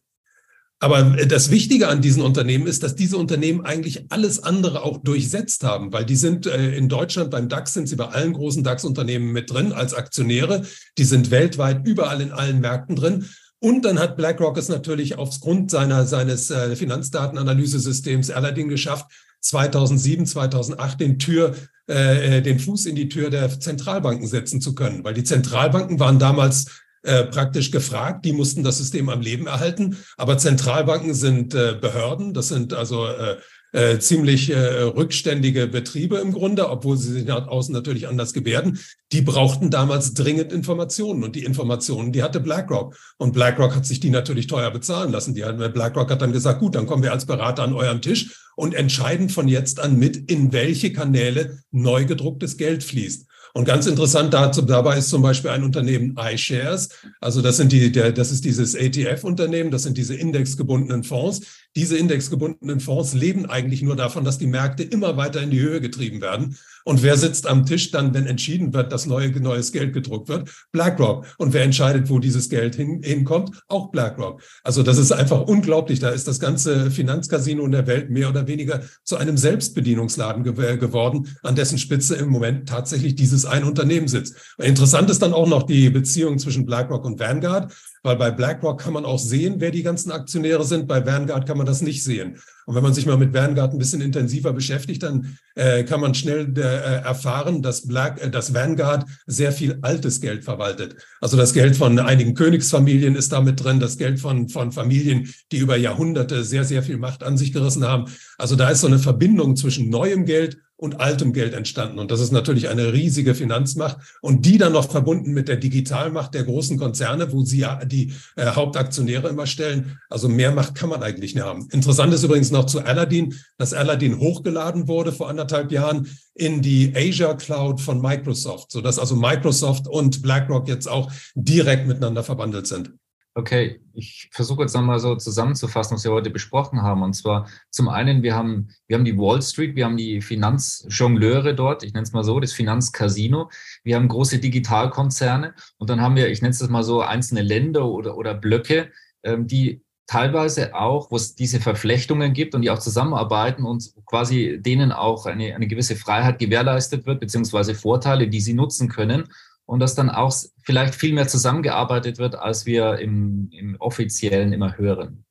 Aber 0.83 1.17
äh, 1.17 1.25
das 1.25 1.49
Wichtige 1.49 1.87
an 1.87 2.01
diesen 2.01 2.21
Unternehmen 2.21 2.67
ist, 2.67 2.83
dass 2.83 2.93
diese 2.93 3.17
Unternehmen 3.17 3.65
eigentlich 3.65 4.05
alles 4.09 4.43
andere 4.43 4.83
auch 4.83 4.97
durchsetzt 4.97 5.63
haben, 5.63 5.93
weil 5.93 6.03
die 6.03 6.17
sind 6.17 6.45
äh, 6.45 6.75
in 6.75 6.89
Deutschland 6.89 7.31
beim 7.31 7.47
DAX 7.47 7.73
sind 7.73 7.87
sie 7.87 7.95
bei 7.95 8.07
allen 8.07 8.33
großen 8.33 8.65
DAX-Unternehmen 8.65 9.31
mit 9.31 9.49
drin 9.49 9.71
als 9.71 9.93
Aktionäre. 9.93 10.63
Die 10.97 11.05
sind 11.05 11.31
weltweit 11.31 11.87
überall 11.87 12.19
in 12.19 12.33
allen 12.33 12.59
Märkten 12.59 12.97
drin. 12.97 13.29
Und 13.59 13.85
dann 13.85 13.97
hat 13.97 14.17
BlackRock 14.17 14.57
es 14.57 14.67
natürlich 14.67 15.17
aufgrund 15.17 15.71
seiner, 15.71 16.05
seines 16.05 16.51
äh, 16.51 16.75
Finanzdatenanalysesystems 16.75 18.29
Aladdin 18.29 18.67
geschafft, 18.67 19.05
2007, 19.39 20.25
2008 20.25 20.99
den 20.99 21.17
Tür, 21.17 21.55
äh, 21.87 22.41
den 22.41 22.59
Fuß 22.59 22.87
in 22.87 22.97
die 22.97 23.07
Tür 23.07 23.29
der 23.29 23.57
Zentralbanken 23.57 24.27
setzen 24.27 24.59
zu 24.59 24.75
können, 24.75 25.05
weil 25.05 25.13
die 25.13 25.23
Zentralbanken 25.23 26.01
waren 26.01 26.19
damals 26.19 26.82
äh, 27.03 27.25
praktisch 27.25 27.71
gefragt. 27.71 28.25
Die 28.25 28.33
mussten 28.33 28.63
das 28.63 28.77
System 28.77 29.09
am 29.09 29.21
Leben 29.21 29.47
erhalten. 29.47 29.97
Aber 30.17 30.37
Zentralbanken 30.37 31.13
sind 31.13 31.53
äh, 31.53 31.75
Behörden. 31.79 32.33
Das 32.33 32.47
sind 32.47 32.73
also 32.73 33.05
äh, 33.07 33.37
äh, 33.73 33.97
ziemlich 33.99 34.51
äh, 34.51 34.83
rückständige 34.83 35.67
Betriebe 35.67 36.17
im 36.17 36.31
Grunde, 36.31 36.69
obwohl 36.69 36.95
sie 36.95 37.11
sich 37.11 37.25
nach 37.25 37.47
außen 37.47 37.73
natürlich 37.73 38.07
anders 38.07 38.31
gebärden. 38.31 38.79
Die 39.11 39.21
brauchten 39.21 39.71
damals 39.71 40.13
dringend 40.13 40.53
Informationen 40.53 41.23
und 41.23 41.35
die 41.35 41.43
Informationen, 41.43 42.11
die 42.11 42.21
hatte 42.21 42.39
BlackRock. 42.39 42.95
Und 43.17 43.33
BlackRock 43.33 43.75
hat 43.75 43.85
sich 43.85 43.99
die 43.99 44.11
natürlich 44.11 44.45
teuer 44.45 44.69
bezahlen 44.69 45.11
lassen. 45.11 45.33
Die 45.33 45.41
BlackRock 45.41 46.11
hat 46.11 46.21
dann 46.21 46.33
gesagt, 46.33 46.59
gut, 46.59 46.75
dann 46.75 46.85
kommen 46.85 47.01
wir 47.01 47.11
als 47.11 47.25
Berater 47.25 47.63
an 47.63 47.73
eurem 47.73 48.01
Tisch 48.01 48.47
und 48.55 48.75
entscheiden 48.75 49.29
von 49.29 49.47
jetzt 49.47 49.79
an 49.79 49.97
mit, 49.97 50.29
in 50.29 50.53
welche 50.53 50.93
Kanäle 50.93 51.57
neu 51.71 52.05
gedrucktes 52.05 52.57
Geld 52.57 52.83
fließt. 52.83 53.25
Und 53.55 53.65
ganz 53.65 53.85
interessant 53.85 54.33
dazu, 54.33 54.63
dabei 54.63 54.97
ist 54.97 55.09
zum 55.09 55.21
Beispiel 55.21 55.51
ein 55.51 55.63
Unternehmen 55.63 56.17
iShares. 56.17 56.89
Also 57.21 57.41
das 57.41 57.57
sind 57.57 57.71
die, 57.71 57.91
der, 57.91 58.11
das 58.11 58.31
ist 58.31 58.45
dieses 58.45 58.75
ATF-Unternehmen, 58.75 59.69
das 59.69 59.83
sind 59.83 59.95
diese 59.95 60.15
indexgebundenen 60.15 61.03
Fonds. 61.03 61.41
Diese 61.75 61.97
indexgebundenen 61.97 62.79
Fonds 62.79 63.13
leben 63.13 63.47
eigentlich 63.47 63.81
nur 63.81 63.95
davon, 63.95 64.23
dass 64.23 64.37
die 64.37 64.47
Märkte 64.47 64.83
immer 64.83 65.17
weiter 65.17 65.41
in 65.41 65.49
die 65.49 65.59
Höhe 65.59 65.81
getrieben 65.81 66.21
werden. 66.21 66.55
Und 66.85 67.01
wer 67.01 67.17
sitzt 67.17 67.47
am 67.47 67.65
Tisch 67.65 67.91
dann, 67.91 68.13
wenn 68.13 68.27
entschieden 68.27 68.73
wird, 68.73 68.91
dass 68.91 69.05
neue, 69.05 69.31
neues 69.39 69.71
Geld 69.71 69.93
gedruckt 69.93 70.27
wird? 70.27 70.49
BlackRock. 70.71 71.25
Und 71.37 71.53
wer 71.53 71.63
entscheidet, 71.63 72.09
wo 72.09 72.19
dieses 72.19 72.49
Geld 72.49 72.75
hin, 72.75 73.01
hinkommt? 73.03 73.63
Auch 73.67 73.89
BlackRock. 73.89 74.41
Also 74.63 74.83
das 74.83 74.97
ist 74.97 75.11
einfach 75.11 75.41
unglaublich. 75.41 75.99
Da 75.99 76.09
ist 76.09 76.27
das 76.27 76.39
ganze 76.39 76.91
Finanzcasino 76.91 77.63
in 77.65 77.71
der 77.71 77.87
Welt 77.87 78.09
mehr 78.09 78.29
oder 78.29 78.47
weniger 78.47 78.81
zu 79.03 79.15
einem 79.15 79.37
Selbstbedienungsladen 79.37 80.43
ge 80.43 80.77
geworden, 80.77 81.27
an 81.41 81.55
dessen 81.55 81.77
Spitze 81.77 82.15
im 82.15 82.29
Moment 82.29 82.69
tatsächlich 82.69 83.15
dieses 83.15 83.45
ein 83.45 83.63
Unternehmen 83.63 84.07
sitzt. 84.07 84.35
Interessant 84.57 85.09
ist 85.09 85.21
dann 85.21 85.33
auch 85.33 85.47
noch 85.47 85.63
die 85.63 85.89
Beziehung 85.89 86.37
zwischen 86.37 86.65
BlackRock 86.65 87.05
und 87.05 87.19
Vanguard 87.19 87.73
weil 88.03 88.17
bei 88.17 88.31
BlackRock 88.31 88.81
kann 88.81 88.93
man 88.93 89.05
auch 89.05 89.17
sehen, 89.17 89.55
wer 89.59 89.71
die 89.71 89.81
ganzen 89.81 90.11
Aktionäre 90.11 90.65
sind. 90.65 90.87
Bei 90.87 91.05
Vanguard 91.05 91.47
kann 91.47 91.57
man 91.57 91.65
das 91.65 91.81
nicht 91.81 92.03
sehen. 92.03 92.37
Und 92.65 92.75
wenn 92.75 92.83
man 92.83 92.93
sich 92.93 93.05
mal 93.05 93.17
mit 93.17 93.33
Vanguard 93.33 93.73
ein 93.73 93.77
bisschen 93.77 94.01
intensiver 94.01 94.53
beschäftigt, 94.53 95.03
dann 95.03 95.37
äh, 95.55 95.83
kann 95.83 96.01
man 96.01 96.13
schnell 96.13 96.53
äh, 96.57 96.61
erfahren, 96.61 97.61
dass, 97.61 97.87
Black, 97.87 98.21
äh, 98.21 98.29
dass 98.29 98.53
Vanguard 98.53 99.05
sehr 99.25 99.51
viel 99.51 99.79
altes 99.81 100.21
Geld 100.21 100.43
verwaltet. 100.43 100.95
Also 101.21 101.37
das 101.37 101.53
Geld 101.53 101.75
von 101.75 101.97
einigen 101.97 102.35
Königsfamilien 102.35 103.15
ist 103.15 103.31
damit 103.31 103.63
drin, 103.63 103.79
das 103.79 103.97
Geld 103.97 104.19
von, 104.19 104.49
von 104.49 104.71
Familien, 104.71 105.33
die 105.51 105.57
über 105.57 105.77
Jahrhunderte 105.77 106.43
sehr, 106.43 106.65
sehr 106.65 106.83
viel 106.83 106.97
Macht 106.97 107.23
an 107.23 107.37
sich 107.37 107.53
gerissen 107.53 107.85
haben. 107.85 108.05
Also 108.37 108.55
da 108.55 108.69
ist 108.69 108.81
so 108.81 108.87
eine 108.87 108.99
Verbindung 108.99 109.55
zwischen 109.55 109.89
neuem 109.89 110.25
Geld 110.25 110.57
und 110.75 110.99
altem 110.99 111.33
Geld 111.33 111.53
entstanden. 111.53 111.99
Und 111.99 112.11
das 112.11 112.19
ist 112.19 112.31
natürlich 112.31 112.69
eine 112.69 112.93
riesige 112.93 113.35
Finanzmacht. 113.35 113.97
Und 114.21 114.45
die 114.45 114.57
dann 114.57 114.73
noch 114.73 114.89
verbunden 114.89 115.31
mit 115.31 115.47
der 115.47 115.57
Digitalmacht 115.57 116.33
der 116.33 116.43
großen 116.43 116.77
Konzerne, 116.77 117.31
wo 117.31 117.43
sie 117.43 117.59
ja 117.59 117.85
die 117.85 118.13
äh, 118.35 118.47
Hauptaktionäre 118.47 119.29
immer 119.29 119.47
stellen. 119.47 119.99
Also 120.09 120.27
mehr 120.27 120.51
Macht 120.51 120.75
kann 120.75 120.89
man 120.89 121.03
eigentlich 121.03 121.35
nicht 121.35 121.43
haben. 121.43 121.67
Interessant 121.71 122.13
ist 122.13 122.23
übrigens 122.23 122.51
noch 122.51 122.65
zu 122.65 122.81
Aladdin, 122.81 123.35
dass 123.57 123.73
Aladdin 123.73 124.19
hochgeladen 124.19 124.87
wurde 124.87 125.11
vor 125.11 125.29
anderthalb 125.29 125.71
Jahren 125.71 126.07
in 126.33 126.61
die 126.61 126.93
Asia 126.95 127.33
Cloud 127.35 127.79
von 127.79 128.01
Microsoft, 128.01 128.71
sodass 128.71 128.99
also 128.99 129.15
Microsoft 129.15 129.87
und 129.87 130.21
BlackRock 130.21 130.67
jetzt 130.67 130.87
auch 130.87 131.11
direkt 131.35 131.87
miteinander 131.87 132.23
verbandelt 132.23 132.67
sind. 132.67 132.93
Okay, 133.35 133.81
ich 133.93 134.29
versuche 134.31 134.61
jetzt 134.61 134.75
nochmal 134.75 134.99
so 134.99 135.15
zusammenzufassen, 135.15 135.95
was 135.95 136.03
wir 136.03 136.11
heute 136.11 136.29
besprochen 136.29 136.83
haben. 136.83 137.01
Und 137.01 137.13
zwar 137.13 137.49
zum 137.71 137.89
einen, 137.89 138.21
wir 138.21 138.35
haben, 138.35 138.69
wir 138.87 138.95
haben 138.95 139.05
die 139.05 139.17
Wall 139.17 139.41
Street, 139.41 139.75
wir 139.75 139.85
haben 139.85 139.97
die 139.97 140.21
Finanzjongleure 140.21 141.55
dort, 141.55 141.81
ich 141.81 141.93
nenne 141.93 142.03
es 142.03 142.13
mal 142.13 142.23
so, 142.23 142.39
das 142.39 142.53
Finanzcasino. 142.53 143.49
Wir 143.83 143.95
haben 143.95 144.07
große 144.07 144.37
Digitalkonzerne 144.37 145.55
und 145.79 145.89
dann 145.89 145.99
haben 145.99 146.15
wir, 146.15 146.29
ich 146.29 146.43
nenne 146.43 146.51
es 146.51 146.69
mal 146.69 146.83
so, 146.83 147.01
einzelne 147.01 147.41
Länder 147.41 147.87
oder, 147.87 148.17
oder 148.17 148.35
Blöcke, 148.35 148.91
ähm, 149.23 149.47
die 149.47 149.81
teilweise 150.05 150.75
auch, 150.75 151.09
wo 151.09 151.15
es 151.15 151.33
diese 151.33 151.59
Verflechtungen 151.59 152.33
gibt 152.33 152.53
und 152.53 152.61
die 152.61 152.69
auch 152.69 152.77
zusammenarbeiten 152.77 153.63
und 153.63 153.95
quasi 154.05 154.59
denen 154.61 154.91
auch 154.91 155.25
eine, 155.25 155.55
eine 155.55 155.65
gewisse 155.65 155.95
Freiheit 155.95 156.37
gewährleistet 156.37 157.07
wird, 157.07 157.19
beziehungsweise 157.19 157.73
Vorteile, 157.73 158.27
die 158.27 158.41
sie 158.41 158.53
nutzen 158.53 158.89
können 158.89 159.27
und 159.65 159.79
dass 159.79 159.95
dann 159.95 160.09
auch 160.09 160.33
vielleicht 160.63 160.95
viel 160.95 161.13
mehr 161.13 161.27
zusammengearbeitet 161.27 162.17
wird, 162.17 162.35
als 162.35 162.65
wir 162.65 162.99
im, 162.99 163.49
im 163.51 163.75
offiziellen 163.79 164.53
immer 164.53 164.77
hören. 164.77 165.25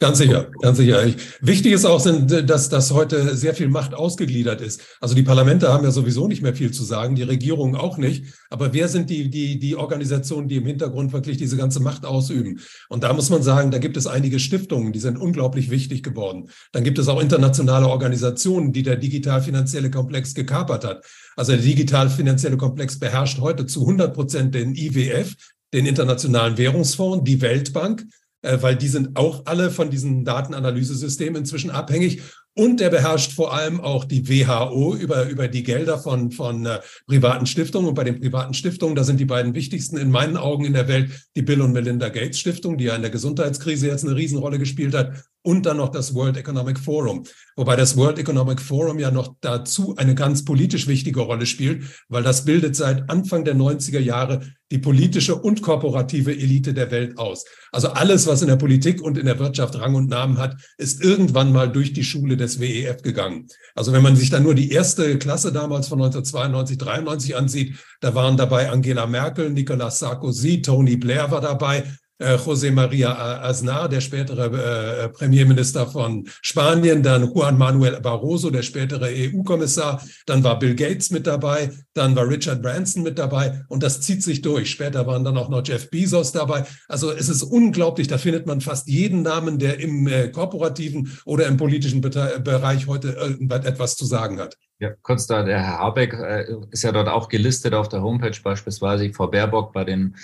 Ganz 0.00 0.18
sicher, 0.18 0.52
ganz 0.62 0.78
sicher. 0.78 1.04
Ich, 1.06 1.16
wichtig 1.40 1.72
ist 1.72 1.84
auch, 1.84 2.00
dass, 2.00 2.68
dass 2.68 2.92
heute 2.92 3.34
sehr 3.34 3.52
viel 3.52 3.66
Macht 3.66 3.94
ausgegliedert 3.94 4.60
ist. 4.60 4.80
Also 5.00 5.16
die 5.16 5.24
Parlamente 5.24 5.72
haben 5.72 5.82
ja 5.82 5.90
sowieso 5.90 6.28
nicht 6.28 6.40
mehr 6.40 6.54
viel 6.54 6.70
zu 6.70 6.84
sagen, 6.84 7.16
die 7.16 7.24
Regierungen 7.24 7.74
auch 7.74 7.98
nicht. 7.98 8.26
Aber 8.48 8.72
wer 8.72 8.86
sind 8.86 9.10
die, 9.10 9.28
die, 9.28 9.58
die 9.58 9.74
Organisationen, 9.74 10.46
die 10.46 10.58
im 10.58 10.66
Hintergrund 10.66 11.12
wirklich 11.12 11.36
diese 11.36 11.56
ganze 11.56 11.80
Macht 11.80 12.06
ausüben? 12.06 12.60
Und 12.88 13.02
da 13.02 13.12
muss 13.12 13.28
man 13.28 13.42
sagen, 13.42 13.72
da 13.72 13.78
gibt 13.78 13.96
es 13.96 14.06
einige 14.06 14.38
Stiftungen, 14.38 14.92
die 14.92 15.00
sind 15.00 15.18
unglaublich 15.18 15.68
wichtig 15.68 16.04
geworden. 16.04 16.48
Dann 16.70 16.84
gibt 16.84 17.00
es 17.00 17.08
auch 17.08 17.20
internationale 17.20 17.88
Organisationen, 17.88 18.72
die 18.72 18.84
der 18.84 18.96
digital-finanzielle 18.96 19.90
Komplex 19.90 20.32
gekapert 20.32 20.84
hat. 20.84 21.04
Also 21.34 21.52
der 21.52 21.62
digital-finanzielle 21.62 22.56
Komplex 22.56 23.00
beherrscht 23.00 23.40
heute 23.40 23.66
zu 23.66 23.80
100 23.80 24.14
Prozent 24.14 24.54
den 24.54 24.76
IWF, 24.76 25.34
den 25.72 25.86
Internationalen 25.86 26.56
Währungsfonds, 26.56 27.24
die 27.24 27.40
Weltbank 27.40 28.04
weil 28.42 28.76
die 28.76 28.88
sind 28.88 29.16
auch 29.16 29.46
alle 29.46 29.70
von 29.70 29.90
diesen 29.90 30.24
Datenanalysesystemen 30.24 31.36
inzwischen 31.36 31.70
abhängig. 31.70 32.22
Und 32.54 32.80
er 32.80 32.90
beherrscht 32.90 33.32
vor 33.32 33.54
allem 33.54 33.80
auch 33.80 34.04
die 34.04 34.28
WHO 34.28 34.96
über, 34.96 35.28
über 35.28 35.46
die 35.46 35.62
Gelder 35.62 35.96
von, 35.96 36.32
von 36.32 36.66
äh, 36.66 36.80
privaten 37.06 37.46
Stiftungen. 37.46 37.88
Und 37.88 37.94
bei 37.94 38.02
den 38.02 38.18
privaten 38.20 38.52
Stiftungen, 38.52 38.96
da 38.96 39.04
sind 39.04 39.20
die 39.20 39.26
beiden 39.26 39.54
wichtigsten 39.54 39.96
in 39.96 40.10
meinen 40.10 40.36
Augen 40.36 40.64
in 40.64 40.72
der 40.72 40.88
Welt 40.88 41.28
die 41.36 41.42
Bill 41.42 41.62
und 41.62 41.72
Melinda 41.72 42.08
Gates 42.08 42.40
Stiftung, 42.40 42.76
die 42.76 42.86
ja 42.86 42.96
in 42.96 43.02
der 43.02 43.12
Gesundheitskrise 43.12 43.86
jetzt 43.86 44.04
eine 44.04 44.16
Riesenrolle 44.16 44.58
gespielt 44.58 44.92
hat, 44.92 45.22
und 45.42 45.66
dann 45.66 45.76
noch 45.76 45.90
das 45.90 46.14
World 46.14 46.36
Economic 46.36 46.78
Forum. 46.78 47.24
Wobei 47.56 47.76
das 47.76 47.96
World 47.96 48.18
Economic 48.18 48.60
Forum 48.60 48.98
ja 48.98 49.10
noch 49.10 49.36
dazu 49.40 49.94
eine 49.96 50.14
ganz 50.14 50.44
politisch 50.44 50.86
wichtige 50.86 51.20
Rolle 51.20 51.46
spielt, 51.46 51.84
weil 52.08 52.22
das 52.22 52.44
bildet 52.44 52.76
seit 52.76 53.08
Anfang 53.08 53.44
der 53.44 53.56
90er 53.56 54.00
Jahre 54.00 54.40
die 54.70 54.78
politische 54.78 55.34
und 55.34 55.62
korporative 55.62 56.32
Elite 56.32 56.74
der 56.74 56.90
Welt 56.90 57.16
aus. 57.16 57.44
Also 57.72 57.88
alles, 57.88 58.26
was 58.26 58.42
in 58.42 58.48
der 58.48 58.56
Politik 58.56 59.00
und 59.00 59.16
in 59.16 59.26
der 59.26 59.38
Wirtschaft 59.38 59.78
Rang 59.78 59.94
und 59.94 60.10
Namen 60.10 60.38
hat, 60.38 60.56
ist 60.76 61.02
irgendwann 61.02 61.52
mal 61.52 61.70
durch 61.70 61.92
die 61.92 62.04
Schule 62.04 62.36
des 62.36 62.60
WEF 62.60 63.02
gegangen. 63.02 63.46
Also 63.74 63.92
wenn 63.92 64.02
man 64.02 64.16
sich 64.16 64.30
dann 64.30 64.42
nur 64.42 64.54
die 64.54 64.70
erste 64.70 65.18
Klasse 65.18 65.52
damals 65.52 65.88
von 65.88 66.02
1992, 66.02 66.76
93 66.76 67.36
ansieht, 67.36 67.76
da 68.00 68.14
waren 68.14 68.36
dabei 68.36 68.70
Angela 68.70 69.06
Merkel, 69.06 69.50
Nicolas 69.50 70.00
Sarkozy, 70.00 70.60
Tony 70.60 70.96
Blair 70.96 71.30
war 71.30 71.40
dabei, 71.40 71.84
José 72.18 72.70
María 72.72 73.42
Aznar, 73.42 73.88
der 73.88 74.00
spätere 74.00 75.04
äh, 75.04 75.08
Premierminister 75.10 75.86
von 75.86 76.28
Spanien, 76.42 77.02
dann 77.02 77.32
Juan 77.32 77.56
Manuel 77.56 78.00
Barroso, 78.00 78.50
der 78.50 78.62
spätere 78.62 79.06
EU-Kommissar, 79.06 80.02
dann 80.26 80.42
war 80.42 80.58
Bill 80.58 80.74
Gates 80.74 81.10
mit 81.10 81.26
dabei, 81.26 81.70
dann 81.94 82.16
war 82.16 82.28
Richard 82.28 82.60
Branson 82.62 83.02
mit 83.02 83.18
dabei 83.18 83.64
und 83.68 83.82
das 83.82 84.00
zieht 84.00 84.22
sich 84.22 84.42
durch. 84.42 84.70
Später 84.70 85.06
waren 85.06 85.24
dann 85.24 85.36
auch 85.36 85.48
noch 85.48 85.62
Jeff 85.64 85.90
Bezos 85.90 86.32
dabei. 86.32 86.64
Also 86.88 87.12
es 87.12 87.28
ist 87.28 87.42
unglaublich, 87.42 88.08
da 88.08 88.18
findet 88.18 88.46
man 88.46 88.60
fast 88.60 88.88
jeden 88.88 89.22
Namen, 89.22 89.58
der 89.58 89.78
im 89.78 90.08
äh, 90.08 90.28
korporativen 90.28 91.16
oder 91.24 91.46
im 91.46 91.56
politischen 91.56 92.00
Bereich 92.00 92.86
heute 92.86 93.38
etwas 93.64 93.96
zu 93.96 94.04
sagen 94.06 94.40
hat. 94.40 94.56
Ja, 94.80 94.90
kurz 95.02 95.26
da, 95.26 95.42
der 95.42 95.60
Herr 95.60 95.78
Habeck 95.78 96.12
äh, 96.12 96.46
ist 96.70 96.84
ja 96.84 96.92
dort 96.92 97.08
auch 97.08 97.28
gelistet 97.28 97.74
auf 97.74 97.88
der 97.88 98.02
Homepage 98.02 98.38
beispielsweise, 98.42 99.12
Frau 99.12 99.26
Baerbock 99.26 99.72
bei 99.72 99.84
den 99.84 100.14
äh, 100.14 100.18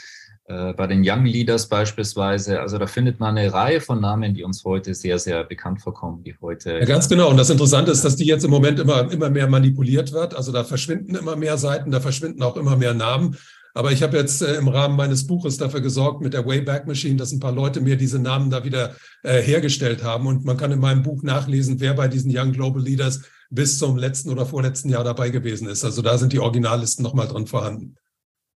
bei 0.46 0.86
den 0.86 1.02
Young 1.02 1.24
Leaders 1.24 1.68
beispielsweise. 1.68 2.60
Also 2.60 2.76
da 2.76 2.86
findet 2.86 3.18
man 3.18 3.38
eine 3.38 3.50
Reihe 3.50 3.80
von 3.80 4.00
Namen, 4.00 4.34
die 4.34 4.44
uns 4.44 4.62
heute 4.64 4.94
sehr, 4.94 5.18
sehr 5.18 5.42
bekannt 5.42 5.80
vorkommen, 5.80 6.22
die 6.22 6.36
heute. 6.38 6.78
Ja, 6.78 6.84
ganz 6.84 7.08
genau. 7.08 7.30
Und 7.30 7.38
das 7.38 7.48
Interessante 7.48 7.90
ist, 7.90 8.04
dass 8.04 8.16
die 8.16 8.26
jetzt 8.26 8.44
im 8.44 8.50
Moment 8.50 8.78
immer, 8.78 9.10
immer 9.10 9.30
mehr 9.30 9.48
manipuliert 9.48 10.12
wird. 10.12 10.36
Also 10.36 10.52
da 10.52 10.62
verschwinden 10.62 11.14
immer 11.14 11.36
mehr 11.36 11.56
Seiten, 11.56 11.90
da 11.90 12.00
verschwinden 12.00 12.42
auch 12.42 12.58
immer 12.58 12.76
mehr 12.76 12.92
Namen. 12.92 13.38
Aber 13.76 13.90
ich 13.90 14.02
habe 14.02 14.16
jetzt 14.16 14.40
äh, 14.40 14.54
im 14.54 14.68
Rahmen 14.68 14.96
meines 14.96 15.26
Buches 15.26 15.56
dafür 15.56 15.80
gesorgt 15.80 16.20
mit 16.20 16.32
der 16.32 16.46
Wayback 16.46 16.86
Machine, 16.86 17.16
dass 17.16 17.32
ein 17.32 17.40
paar 17.40 17.52
Leute 17.52 17.80
mir 17.80 17.96
diese 17.96 18.20
Namen 18.20 18.48
da 18.48 18.64
wieder 18.64 18.94
äh, 19.24 19.42
hergestellt 19.42 20.04
haben. 20.04 20.28
Und 20.28 20.44
man 20.44 20.56
kann 20.56 20.70
in 20.70 20.78
meinem 20.78 21.02
Buch 21.02 21.22
nachlesen, 21.24 21.80
wer 21.80 21.94
bei 21.94 22.06
diesen 22.06 22.30
Young 22.34 22.52
Global 22.52 22.82
Leaders 22.82 23.22
bis 23.50 23.78
zum 23.78 23.96
letzten 23.96 24.30
oder 24.30 24.46
vorletzten 24.46 24.90
Jahr 24.90 25.04
dabei 25.04 25.30
gewesen 25.30 25.68
ist. 25.68 25.84
Also 25.84 26.02
da 26.02 26.18
sind 26.18 26.32
die 26.32 26.38
Originallisten 26.38 27.02
nochmal 27.02 27.26
drin 27.26 27.46
vorhanden. 27.46 27.96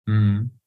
Mhm. 0.06 0.57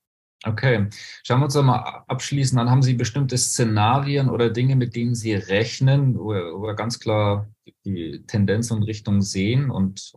Okay, 0.44 0.88
schauen 1.24 1.40
wir 1.40 1.46
uns 1.46 1.54
doch 1.54 1.64
mal 1.64 2.04
abschließend 2.08 2.60
an. 2.60 2.70
Haben 2.70 2.82
Sie 2.82 2.96
bestimmte 2.96 3.38
Szenarien 3.38 4.28
oder 4.28 4.50
Dinge, 4.50 4.76
mit 4.76 4.96
denen 4.96 5.14
Sie 5.14 5.36
rechnen, 5.36 6.18
wo 6.18 6.30
wir 6.32 6.74
ganz 6.74 7.00
klar 7.00 7.48
die 7.86 8.24
Tendenz 8.26 8.72
und 8.72 8.84
Richtung 8.84 9.22
sehen 9.22 9.70
und 9.70 10.14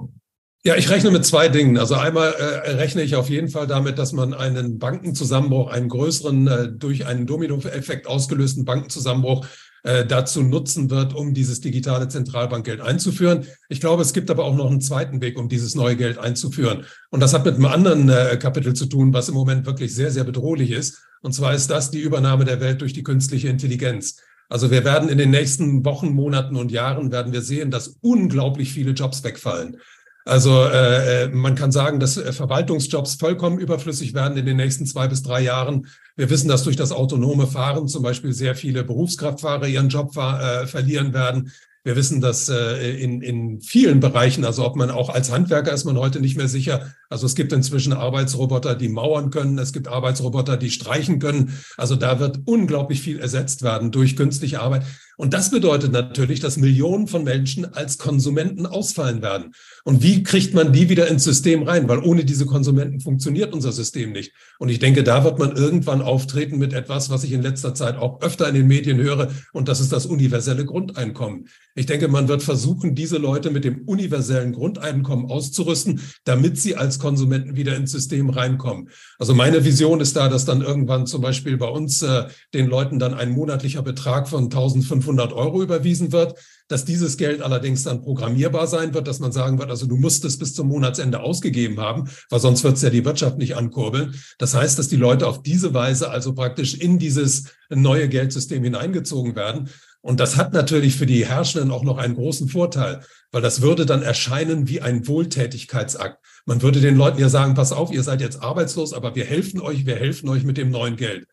ja, 0.67 0.77
ich 0.77 0.89
rechne 0.89 1.11
mit 1.11 1.27
zwei 1.27 1.49
Dingen. 1.49 1.77
Also 1.77 1.95
einmal 1.95 2.33
äh, 2.33 2.71
rechne 2.71 3.03
ich 3.03 3.17
auf 3.17 3.29
jeden 3.29 3.49
Fall 3.49 3.67
damit, 3.67 3.99
dass 3.99 4.13
man 4.13 4.33
einen 4.33 4.79
Bankenzusammenbruch, 4.79 5.71
einen 5.71 5.91
größeren, 5.91 6.47
äh, 6.47 6.69
durch 6.73 7.05
einen 7.05 7.27
Dominoeffekt 7.27 8.07
ausgelösten 8.07 8.65
Bankenzusammenbruch 8.65 9.47
äh, 9.85 10.05
dazu 10.05 10.43
nutzen 10.43 10.91
wird, 10.91 11.15
um 11.15 11.35
dieses 11.35 11.61
digitale 11.61 12.09
Zentralbankgeld 12.09 12.81
einzuführen. 12.81 13.47
Ich 13.69 13.81
glaube, 13.81 14.03
es 14.03 14.13
gibt 14.13 14.31
aber 14.31 14.45
auch 14.45 14.57
noch 14.57 14.71
einen 14.71 14.81
zweiten 14.81 15.21
Weg, 15.21 15.39
um 15.39 15.49
dieses 15.49 15.75
neue 15.75 15.95
Geld 15.95 16.19
einzuführen. 16.19 16.85
Und 17.11 17.21
das 17.21 17.35
hat 17.35 17.45
mit 17.45 17.55
einem 17.55 17.67
anderen 17.67 18.09
äh, 18.09 18.37
Kapitel 18.41 18.75
zu 18.75 18.87
tun, 18.87 19.13
was 19.13 19.29
im 19.29 19.35
Moment 19.35 19.67
wirklich 19.67 19.95
sehr, 19.95 20.11
sehr 20.11 20.25
bedrohlich 20.25 20.71
ist. 20.71 21.03
Und 21.21 21.33
zwar 21.33 21.55
ist 21.55 21.71
das 21.71 21.91
die 21.91 22.01
Übernahme 22.01 22.45
der 22.45 22.61
Welt 22.61 22.81
durch 22.81 22.93
die 22.93 23.03
künstliche 23.03 23.49
Intelligenz. 23.49 24.17
Also 24.49 24.71
wir 24.71 24.85
werden 24.85 25.09
in 25.09 25.19
den 25.19 25.31
nächsten 25.31 25.85
Wochen, 25.85 26.13
Monaten 26.13 26.57
und 26.57 26.71
Jahren 26.71 27.13
werden 27.13 27.33
wir 27.33 27.43
sehen, 27.43 27.71
dass 27.71 27.97
unglaublich 28.01 28.73
viele 28.73 28.93
Jobs 28.93 29.23
wegfallen. 29.25 29.79
Also 30.25 30.65
äh, 30.65 31.25
äh, 31.25 31.29
man 31.29 31.55
kann 31.55 31.71
sagen, 31.71 32.01
dass 32.01 32.17
äh, 32.17 32.33
Verwaltungsjobs 32.33 33.17
vollkommen 33.17 33.59
überflüssig 33.59 34.15
werden 34.15 34.39
in 34.39 34.47
den 34.47 34.57
nächsten 34.57 34.87
zwei 34.87 35.07
bis 35.09 35.23
drei 35.23 35.43
Jahren. 35.43 35.87
Wir 36.17 36.31
wissen, 36.31 36.49
dass 36.49 36.63
durch 36.63 36.77
das 36.77 36.93
autonome 36.93 37.47
Fahren 37.47 37.89
zum 37.89 38.03
Beispiel 38.03 38.33
sehr 38.33 38.55
viele 38.55 38.85
Berufskraftfahrer 38.85 39.67
ihren 39.67 39.89
Job 39.89 40.17
äh, 40.17 40.67
verlieren 40.67 41.13
werden. 41.13 41.51
Wir 41.87 41.97
wissen, 41.97 42.23
dass 42.23 42.49
äh, 42.49 42.97
in, 42.97 43.21
in 43.21 43.61
vielen 43.61 44.01
Bereichen, 44.01 44.47
also 44.47 44.65
ob 44.65 44.75
man 44.75 44.91
auch 44.91 45.11
als 45.11 45.31
Handwerker 45.31 45.73
ist 45.73 45.85
man 45.85 45.99
heute 45.99 46.19
nicht 46.19 46.37
mehr 46.37 46.49
sicher. 46.49 46.95
Also 47.11 47.27
es 47.27 47.35
gibt 47.35 47.53
inzwischen 47.53 47.93
Arbeitsroboter, 47.93 48.75
die 48.75 48.89
mauern 48.89 49.31
können. 49.31 49.59
Es 49.59 49.75
gibt 49.75 49.89
Arbeitsroboter, 49.89 50.57
die 50.57 50.71
streichen 50.71 51.19
können. 51.19 51.53
Also 51.77 51.95
da 51.97 52.21
wird 52.21 52.41
unglaublich 52.47 53.03
viel 53.03 53.19
ersetzt 53.19 53.63
werden 53.63 53.91
durch 53.91 54.17
künstliche 54.17 54.61
Arbeit. 54.61 54.85
Und 55.17 55.33
das 55.33 55.51
bedeutet 55.51 55.93
natürlich, 55.93 56.41
dass 56.41 56.57
Millionen 56.57 57.07
von 57.07 57.25
Menschen 57.25 57.73
als 57.75 57.99
Konsumenten 57.99 58.67
ausfallen 58.67 59.23
werden. 59.23 59.53
Und 59.85 60.03
wie 60.03 60.23
kriegt 60.23 60.55
man 60.55 60.73
die 60.73 60.89
wieder 60.89 61.09
ins 61.09 61.25
System 61.25 61.63
rein? 61.63 61.89
Weil 61.89 62.01
ohne 62.01 62.25
diese 62.25 62.47
Konsumenten 62.47 63.01
funktioniert 63.01 63.53
unser 63.53 63.73
System 63.73 64.13
nicht. 64.13 64.33
Und 64.59 64.71
ich 64.71 64.79
denke, 64.79 65.05
da 65.05 65.23
wird 65.25 65.39
man 65.39 65.57
irgendwann 65.57 66.03
auftreten 66.03 66.59
mit 66.59 66.73
etwas, 66.73 67.11
was 67.11 67.23
ich 67.23 67.33
in 67.33 67.43
letzter 67.43 67.75
Zeit 67.75 67.97
auch 67.97 68.21
öfter 68.23 68.49
in 68.49 68.55
den 68.55 68.67
Medien 68.67 68.99
höre. 68.99 69.31
Und 69.53 69.69
das 69.69 69.81
ist 69.81 69.93
das 69.93 70.07
universelle 70.07 70.65
Grundeinkommen. 70.65 71.49
Ich 71.77 71.87
denke, 71.87 72.09
man 72.09 72.29
wird 72.29 72.43
versuchen, 72.43 72.95
diese 72.95 73.19
Leute 73.19 73.51
mit 73.51 73.65
dem 73.65 73.83
universellen 73.87 74.53
Grundeinkommen 74.53 75.31
auszurüsten, 75.31 76.01
damit 76.25 76.59
sie 76.59 76.77
als 76.77 76.99
Konsumenten 76.99 77.57
wieder 77.57 77.77
ins 77.77 77.93
System 77.93 78.31
reinkommen. 78.31 78.89
Also 79.19 79.35
meine 79.35 79.65
Vision 79.65 80.01
ist 80.01 80.17
da, 80.17 80.29
dass 80.29 80.45
dann 80.45 80.63
irgendwann 80.63 81.07
zum 81.07 81.21
Beispiel 81.21 81.57
bei 81.57 81.69
uns 81.69 82.03
äh, 82.03 82.25
den 82.53 82.67
Leuten 82.67 82.99
dann 82.99 83.15
ein 83.15 83.31
monatlicher 83.31 83.83
Betrag 83.83 84.29
von 84.29 84.45
1500 84.45 85.04
Euro 85.09 85.63
überwiesen 85.63 86.13
wird, 86.13 86.39
dass 86.69 86.85
dieses 86.85 87.17
Geld 87.17 87.43
allerdings 87.43 87.83
dann 87.83 88.03
programmierbar 88.03 88.67
sein 88.67 88.95
wird, 88.95 89.07
dass 89.07 89.21
man 89.21 89.33
sagen 89.33 89.59
wird, 89.59 89.71
also 89.71 89.87
du 89.87 89.97
musst 89.97 90.25
es 90.25 90.39
bis 90.39 90.55
zum 90.55 90.69
Monatsende 90.69 91.21
ausgegeben 91.21 91.81
haben, 91.81 92.09
weil 92.31 92.41
sonst 92.41 92.65
wird 92.65 92.77
es 92.77 92.83
ja 92.83 92.91
die 92.91 93.05
Wirtschaft 93.05 93.39
nicht 93.39 93.57
ankurbeln. 93.57 94.15
Das 94.39 94.55
heißt, 94.55 94.79
dass 94.79 94.89
die 94.89 94.97
Leute 94.97 95.27
auf 95.27 95.43
diese 95.43 95.75
Weise 95.75 96.11
also 96.11 96.35
praktisch 96.35 96.75
in 96.75 96.99
dieses 96.99 97.45
neue 97.69 98.09
Geldsystem 98.09 98.65
hineingezogen 98.65 99.37
werden. 99.37 99.69
Und 100.01 100.21
das 100.21 100.37
hat 100.37 100.53
natürlich 100.53 100.97
für 100.97 101.07
die 101.07 101.25
Herrschenden 101.27 101.71
auch 101.71 101.83
noch 101.83 101.97
einen 101.97 102.15
großen 102.15 102.49
Vorteil, 102.49 103.01
weil 103.33 103.41
das 103.41 103.63
würde 103.63 103.87
dann 103.87 104.03
erscheinen 104.03 104.69
wie 104.69 104.83
ein 104.83 105.07
Wohltätigkeitsakt. 105.07 106.23
Man 106.45 106.61
würde 106.61 106.81
den 106.81 106.97
Leuten 106.97 107.19
ja 107.19 107.31
sagen, 107.31 107.55
pass 107.55 107.73
auf, 107.73 107.91
ihr 107.91 108.03
seid 108.03 108.21
jetzt 108.21 108.43
arbeitslos, 108.43 108.93
aber 108.93 109.15
wir 109.15 109.25
helfen 109.25 109.61
euch, 109.61 109.87
wir 109.87 109.97
helfen 109.97 110.29
euch 110.29 110.45
mit 110.45 110.59
dem 110.59 110.71
neuen 110.71 110.97
Geld. 110.97 111.27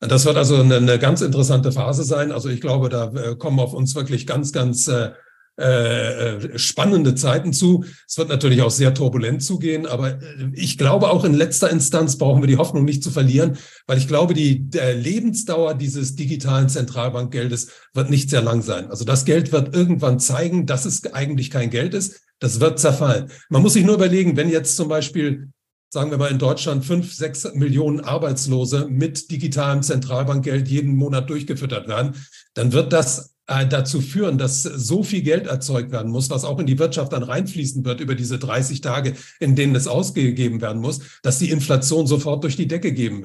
Das 0.00 0.24
wird 0.24 0.36
also 0.36 0.56
eine, 0.56 0.76
eine 0.76 0.98
ganz 0.98 1.20
interessante 1.22 1.72
Phase 1.72 2.04
sein. 2.04 2.30
Also 2.30 2.48
ich 2.48 2.60
glaube, 2.60 2.88
da 2.88 3.12
äh, 3.12 3.36
kommen 3.36 3.58
auf 3.58 3.74
uns 3.74 3.94
wirklich 3.94 4.26
ganz, 4.26 4.52
ganz 4.52 4.86
äh, 4.86 5.10
äh, 5.58 6.56
spannende 6.56 7.16
Zeiten 7.16 7.52
zu. 7.52 7.84
Es 8.06 8.16
wird 8.16 8.28
natürlich 8.28 8.62
auch 8.62 8.70
sehr 8.70 8.94
turbulent 8.94 9.42
zugehen, 9.42 9.86
aber 9.86 10.12
äh, 10.12 10.50
ich 10.52 10.78
glaube 10.78 11.10
auch 11.10 11.24
in 11.24 11.34
letzter 11.34 11.68
Instanz 11.68 12.16
brauchen 12.16 12.40
wir 12.42 12.46
die 12.46 12.58
Hoffnung 12.58 12.84
nicht 12.84 13.02
zu 13.02 13.10
verlieren, 13.10 13.58
weil 13.88 13.98
ich 13.98 14.06
glaube, 14.06 14.34
die 14.34 14.68
Lebensdauer 14.72 15.74
dieses 15.74 16.14
digitalen 16.14 16.68
Zentralbankgeldes 16.68 17.72
wird 17.92 18.08
nicht 18.08 18.30
sehr 18.30 18.42
lang 18.42 18.62
sein. 18.62 18.88
Also 18.88 19.04
das 19.04 19.24
Geld 19.24 19.50
wird 19.50 19.74
irgendwann 19.74 20.20
zeigen, 20.20 20.64
dass 20.64 20.84
es 20.84 21.12
eigentlich 21.12 21.50
kein 21.50 21.70
Geld 21.70 21.92
ist. 21.92 22.20
Das 22.38 22.60
wird 22.60 22.78
zerfallen. 22.78 23.32
Man 23.48 23.62
muss 23.62 23.72
sich 23.72 23.84
nur 23.84 23.96
überlegen, 23.96 24.36
wenn 24.36 24.50
jetzt 24.50 24.76
zum 24.76 24.86
Beispiel 24.86 25.48
sagen 25.90 26.10
wir 26.10 26.18
mal 26.18 26.30
in 26.30 26.38
Deutschland 26.38 26.84
fünf, 26.84 27.14
sechs 27.14 27.44
Millionen 27.54 28.00
Arbeitslose 28.00 28.86
mit 28.88 29.30
digitalem 29.30 29.82
Zentralbankgeld 29.82 30.68
jeden 30.68 30.96
Monat 30.96 31.30
durchgefüttert 31.30 31.88
werden, 31.88 32.14
dann 32.54 32.72
wird 32.72 32.92
das 32.92 33.37
dazu 33.48 34.02
führen, 34.02 34.36
dass 34.36 34.62
so 34.62 35.02
viel 35.02 35.22
Geld 35.22 35.46
erzeugt 35.46 35.90
werden 35.90 36.12
muss, 36.12 36.28
was 36.28 36.44
auch 36.44 36.58
in 36.58 36.66
die 36.66 36.78
Wirtschaft 36.78 37.14
dann 37.14 37.22
reinfließen 37.22 37.82
wird 37.82 38.00
über 38.00 38.14
diese 38.14 38.38
30 38.38 38.82
Tage, 38.82 39.14
in 39.40 39.56
denen 39.56 39.74
es 39.74 39.86
ausgegeben 39.86 40.60
werden 40.60 40.82
muss, 40.82 41.00
dass 41.22 41.38
die 41.38 41.50
Inflation 41.50 42.06
sofort 42.06 42.44
durch 42.44 42.56
die 42.56 42.68
Decke 42.68 42.92
gehen 42.92 43.22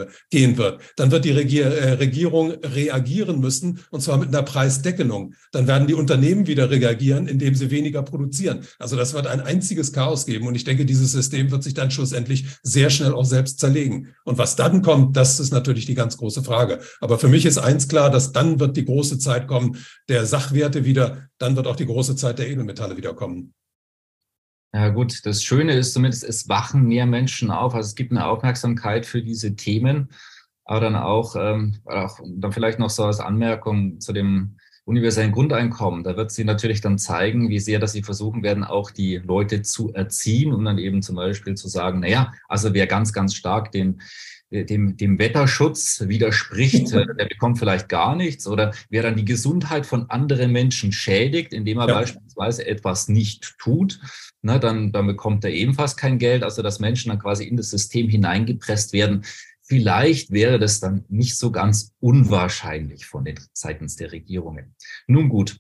wird. 0.58 0.82
Dann 0.96 1.12
wird 1.12 1.26
die 1.26 1.32
äh, 1.32 1.90
Regierung 1.94 2.52
reagieren 2.52 3.42
müssen, 3.42 3.80
und 3.92 4.02
zwar 4.02 4.18
mit 4.18 4.30
einer 4.30 4.44
Preisdeckelung. 4.44 5.34
Dann 5.52 5.68
werden 5.68 5.88
die 5.88 5.94
Unternehmen 5.94 6.48
wieder 6.48 6.70
reagieren, 6.70 7.28
indem 7.28 7.54
sie 7.56 7.70
weniger 7.70 8.02
produzieren. 8.02 8.62
Also 8.80 8.96
das 8.96 9.14
wird 9.14 9.28
ein 9.28 9.42
einziges 9.42 9.92
Chaos 9.92 10.26
geben. 10.26 10.48
Und 10.48 10.56
ich 10.56 10.64
denke, 10.64 10.86
dieses 10.86 11.12
System 11.12 11.52
wird 11.52 11.64
sich 11.64 11.74
dann 11.74 11.92
schlussendlich 11.92 12.46
sehr 12.64 12.90
schnell 12.90 13.14
auch 13.14 13.26
selbst 13.26 13.60
zerlegen. 13.60 14.16
Und 14.24 14.38
was 14.38 14.56
dann 14.56 14.82
kommt, 14.84 15.18
das 15.18 15.42
ist 15.42 15.52
natürlich 15.52 15.86
die 15.86 15.96
ganz 15.96 16.16
große 16.16 16.44
Frage. 16.44 16.80
Aber 17.02 17.20
für 17.20 17.28
mich 17.28 17.46
ist 17.46 17.58
eins 17.58 17.90
klar, 17.90 18.10
dass 18.10 18.32
dann 18.32 18.62
wird 18.62 18.78
die 18.78 18.86
große 18.86 19.20
Zeit 19.20 19.48
kommen, 19.48 19.78
der 20.14 20.26
Sachwerte 20.26 20.86
wieder, 20.86 21.30
dann 21.40 21.56
wird 21.56 21.68
auch 21.68 21.76
die 21.76 21.88
große 21.88 22.16
Zeit 22.16 22.40
der 22.40 22.48
Edelmetalle 22.48 22.96
wiederkommen. 22.98 23.54
Ja 24.74 24.90
gut, 24.90 25.26
das 25.26 25.44
Schöne 25.44 25.74
ist 25.74 25.94
zumindest, 25.94 26.24
es 26.24 26.48
wachen 26.50 26.88
mehr 26.88 27.06
Menschen 27.06 27.52
auf. 27.52 27.76
Also 27.76 27.88
es 27.88 27.96
gibt 27.96 28.12
eine 28.12 28.26
Aufmerksamkeit 28.26 29.06
für 29.06 29.22
diese 29.22 29.56
Themen, 29.56 30.10
aber 30.66 30.80
dann 30.80 30.96
auch, 30.96 31.36
ähm, 31.36 31.80
auch 31.86 32.20
dann 32.26 32.52
vielleicht 32.52 32.80
noch 32.80 32.90
so 32.90 33.04
als 33.06 33.20
Anmerkung 33.20 34.00
zu 34.00 34.14
dem 34.14 34.58
universellen 34.86 35.32
Grundeinkommen. 35.32 36.04
Da 36.04 36.18
wird 36.18 36.32
sie 36.32 36.44
natürlich 36.44 36.82
dann 36.82 36.98
zeigen, 36.98 37.50
wie 37.50 37.60
sehr, 37.60 37.80
dass 37.80 37.94
sie 37.94 38.04
versuchen 38.04 38.44
werden, 38.44 38.64
auch 38.64 38.92
die 38.92 39.18
Leute 39.18 39.62
zu 39.62 39.94
erziehen, 39.94 40.54
um 40.54 40.66
dann 40.66 40.78
eben 40.78 41.02
zum 41.02 41.16
Beispiel 41.16 41.56
zu 41.56 41.68
sagen, 41.68 42.02
naja, 42.02 42.34
also 42.48 42.74
wer 42.74 42.88
ganz, 42.88 43.14
ganz 43.14 43.34
stark 43.34 43.72
den 43.72 44.02
dem, 44.54 44.98
dem 44.98 45.20
Wetterschutz 45.20 46.04
widerspricht, 46.08 46.92
äh, 46.94 47.06
der 47.18 47.26
bekommt 47.26 47.58
vielleicht 47.58 47.90
gar 47.90 48.16
nichts. 48.16 48.48
Oder 48.48 48.74
wer 48.90 49.04
dann 49.04 49.16
die 49.16 49.26
Gesundheit 49.26 49.86
von 49.86 50.10
anderen 50.10 50.52
Menschen 50.52 50.92
schädigt, 50.92 51.54
indem 51.54 51.80
er 51.80 51.88
ja. 51.88 51.94
beispielsweise 51.96 52.68
etwas 52.68 53.08
nicht 53.08 53.56
tut, 53.58 54.00
ne, 54.42 54.60
dann, 54.60 54.92
dann 54.92 55.08
bekommt 55.08 55.44
er 55.44 55.52
ebenfalls 55.52 55.98
kein 55.98 56.20
Geld. 56.20 56.44
Also 56.44 56.62
dass 56.62 56.80
Menschen 56.80 57.10
dann 57.10 57.20
quasi 57.20 57.46
in 57.46 57.58
das 57.58 57.72
System 57.72 58.08
hineingepresst 58.10 58.94
werden. 58.94 59.24
Vielleicht 59.66 60.32
wäre 60.32 60.60
das 60.60 60.80
dann 60.80 61.06
nicht 61.08 61.38
so 61.38 61.52
ganz 61.52 61.94
unwahrscheinlich 62.00 63.06
von 63.06 63.26
den 63.26 63.40
seitens 63.54 63.96
der 63.96 64.12
Regierungen. 64.12 64.76
Nun 65.08 65.30
gut, 65.30 65.58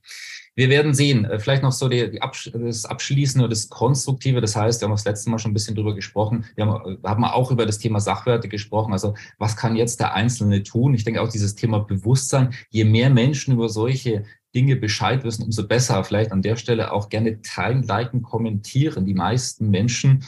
wir 0.56 0.70
werden 0.70 0.94
sehen. 0.94 1.26
Äh, 1.26 1.40
vielleicht 1.40 1.64
noch 1.64 1.72
so 1.72 1.90
die, 1.90 2.12
die 2.12 2.22
Absch 2.22 2.52
das 2.54 2.86
Abschließende, 2.86 3.50
das 3.50 3.70
Konstruktive. 3.70 4.42
Das 4.42 4.56
heißt, 4.56 4.82
wir 4.82 4.88
haben 4.88 4.94
das 4.94 5.06
letzte 5.06 5.30
Mal 5.30 5.40
schon 5.40 5.52
ein 5.52 5.56
bisschen 5.56 5.76
drüber 5.76 5.96
gesprochen. 5.96 6.46
Wir 6.56 6.66
haben, 6.66 6.98
wir 7.02 7.10
haben 7.10 7.24
auch 7.26 7.52
über 7.52 7.66
das 7.66 7.80
Thema 7.80 8.00
Sachwerte 8.00 8.48
gesprochen. 8.48 8.94
Also 8.94 9.16
was 9.40 9.58
kann 9.58 9.76
jetzt 9.76 10.00
der 10.00 10.14
Einzelne 10.14 10.64
tun? 10.64 10.94
Ich 10.94 11.04
denke 11.04 11.22
auch 11.22 11.30
dieses 11.30 11.56
Thema 11.56 11.80
Bewusstsein. 11.80 12.54
Je 12.70 12.84
mehr 12.86 13.10
Menschen 13.10 13.54
über 13.54 13.70
solche 13.70 14.26
Dinge 14.56 14.76
Bescheid 14.76 15.24
wissen, 15.24 15.44
umso 15.44 15.68
besser. 15.68 16.04
Vielleicht 16.04 16.32
an 16.32 16.44
der 16.44 16.56
Stelle 16.56 16.92
auch 16.92 17.10
gerne 17.10 17.42
teilen, 17.42 17.84
liken, 17.84 18.22
kommentieren. 18.22 19.06
Die 19.06 19.16
meisten 19.16 19.70
Menschen 19.70 20.24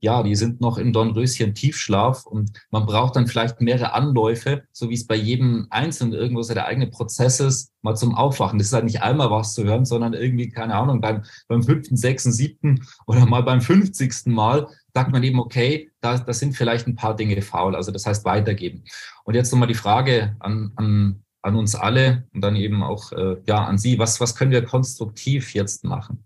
ja, 0.00 0.22
die 0.22 0.34
sind 0.34 0.60
noch 0.60 0.78
im 0.78 0.92
Dornröschen 0.92 1.54
Tiefschlaf 1.54 2.24
und 2.24 2.52
man 2.70 2.86
braucht 2.86 3.16
dann 3.16 3.26
vielleicht 3.26 3.60
mehrere 3.60 3.92
Anläufe, 3.92 4.62
so 4.72 4.88
wie 4.88 4.94
es 4.94 5.06
bei 5.06 5.14
jedem 5.14 5.66
Einzelnen 5.68 6.14
irgendwo 6.14 6.42
so 6.42 6.54
der 6.54 6.66
eigene 6.66 6.86
Prozess 6.86 7.38
ist, 7.38 7.72
mal 7.82 7.94
zum 7.94 8.14
Aufwachen. 8.14 8.58
Das 8.58 8.68
ist 8.68 8.72
halt 8.72 8.84
nicht 8.84 9.02
einmal 9.02 9.30
was 9.30 9.54
zu 9.54 9.64
hören, 9.64 9.84
sondern 9.84 10.14
irgendwie, 10.14 10.48
keine 10.48 10.74
Ahnung, 10.74 11.00
beim, 11.00 11.22
beim 11.48 11.62
fünften, 11.62 11.96
sechsten, 11.96 12.32
siebten 12.32 12.86
oder 13.06 13.26
mal 13.26 13.42
beim 13.42 13.60
fünfzigsten 13.60 14.32
Mal 14.32 14.68
sagt 14.94 15.12
man 15.12 15.22
eben, 15.22 15.38
okay, 15.38 15.90
da, 16.00 16.18
da 16.18 16.32
sind 16.32 16.56
vielleicht 16.56 16.86
ein 16.86 16.96
paar 16.96 17.14
Dinge 17.14 17.40
faul. 17.42 17.76
Also 17.76 17.92
das 17.92 18.06
heißt 18.06 18.24
weitergeben. 18.24 18.84
Und 19.24 19.34
jetzt 19.34 19.52
nochmal 19.52 19.68
die 19.68 19.74
Frage 19.74 20.34
an, 20.40 20.72
an, 20.76 21.22
an 21.42 21.56
uns 21.56 21.74
alle 21.74 22.26
und 22.32 22.40
dann 22.40 22.56
eben 22.56 22.82
auch 22.82 23.12
äh, 23.12 23.36
ja, 23.46 23.64
an 23.64 23.78
Sie. 23.78 23.98
Was, 23.98 24.18
was 24.20 24.34
können 24.34 24.50
wir 24.50 24.64
konstruktiv 24.64 25.54
jetzt 25.54 25.84
machen? 25.84 26.24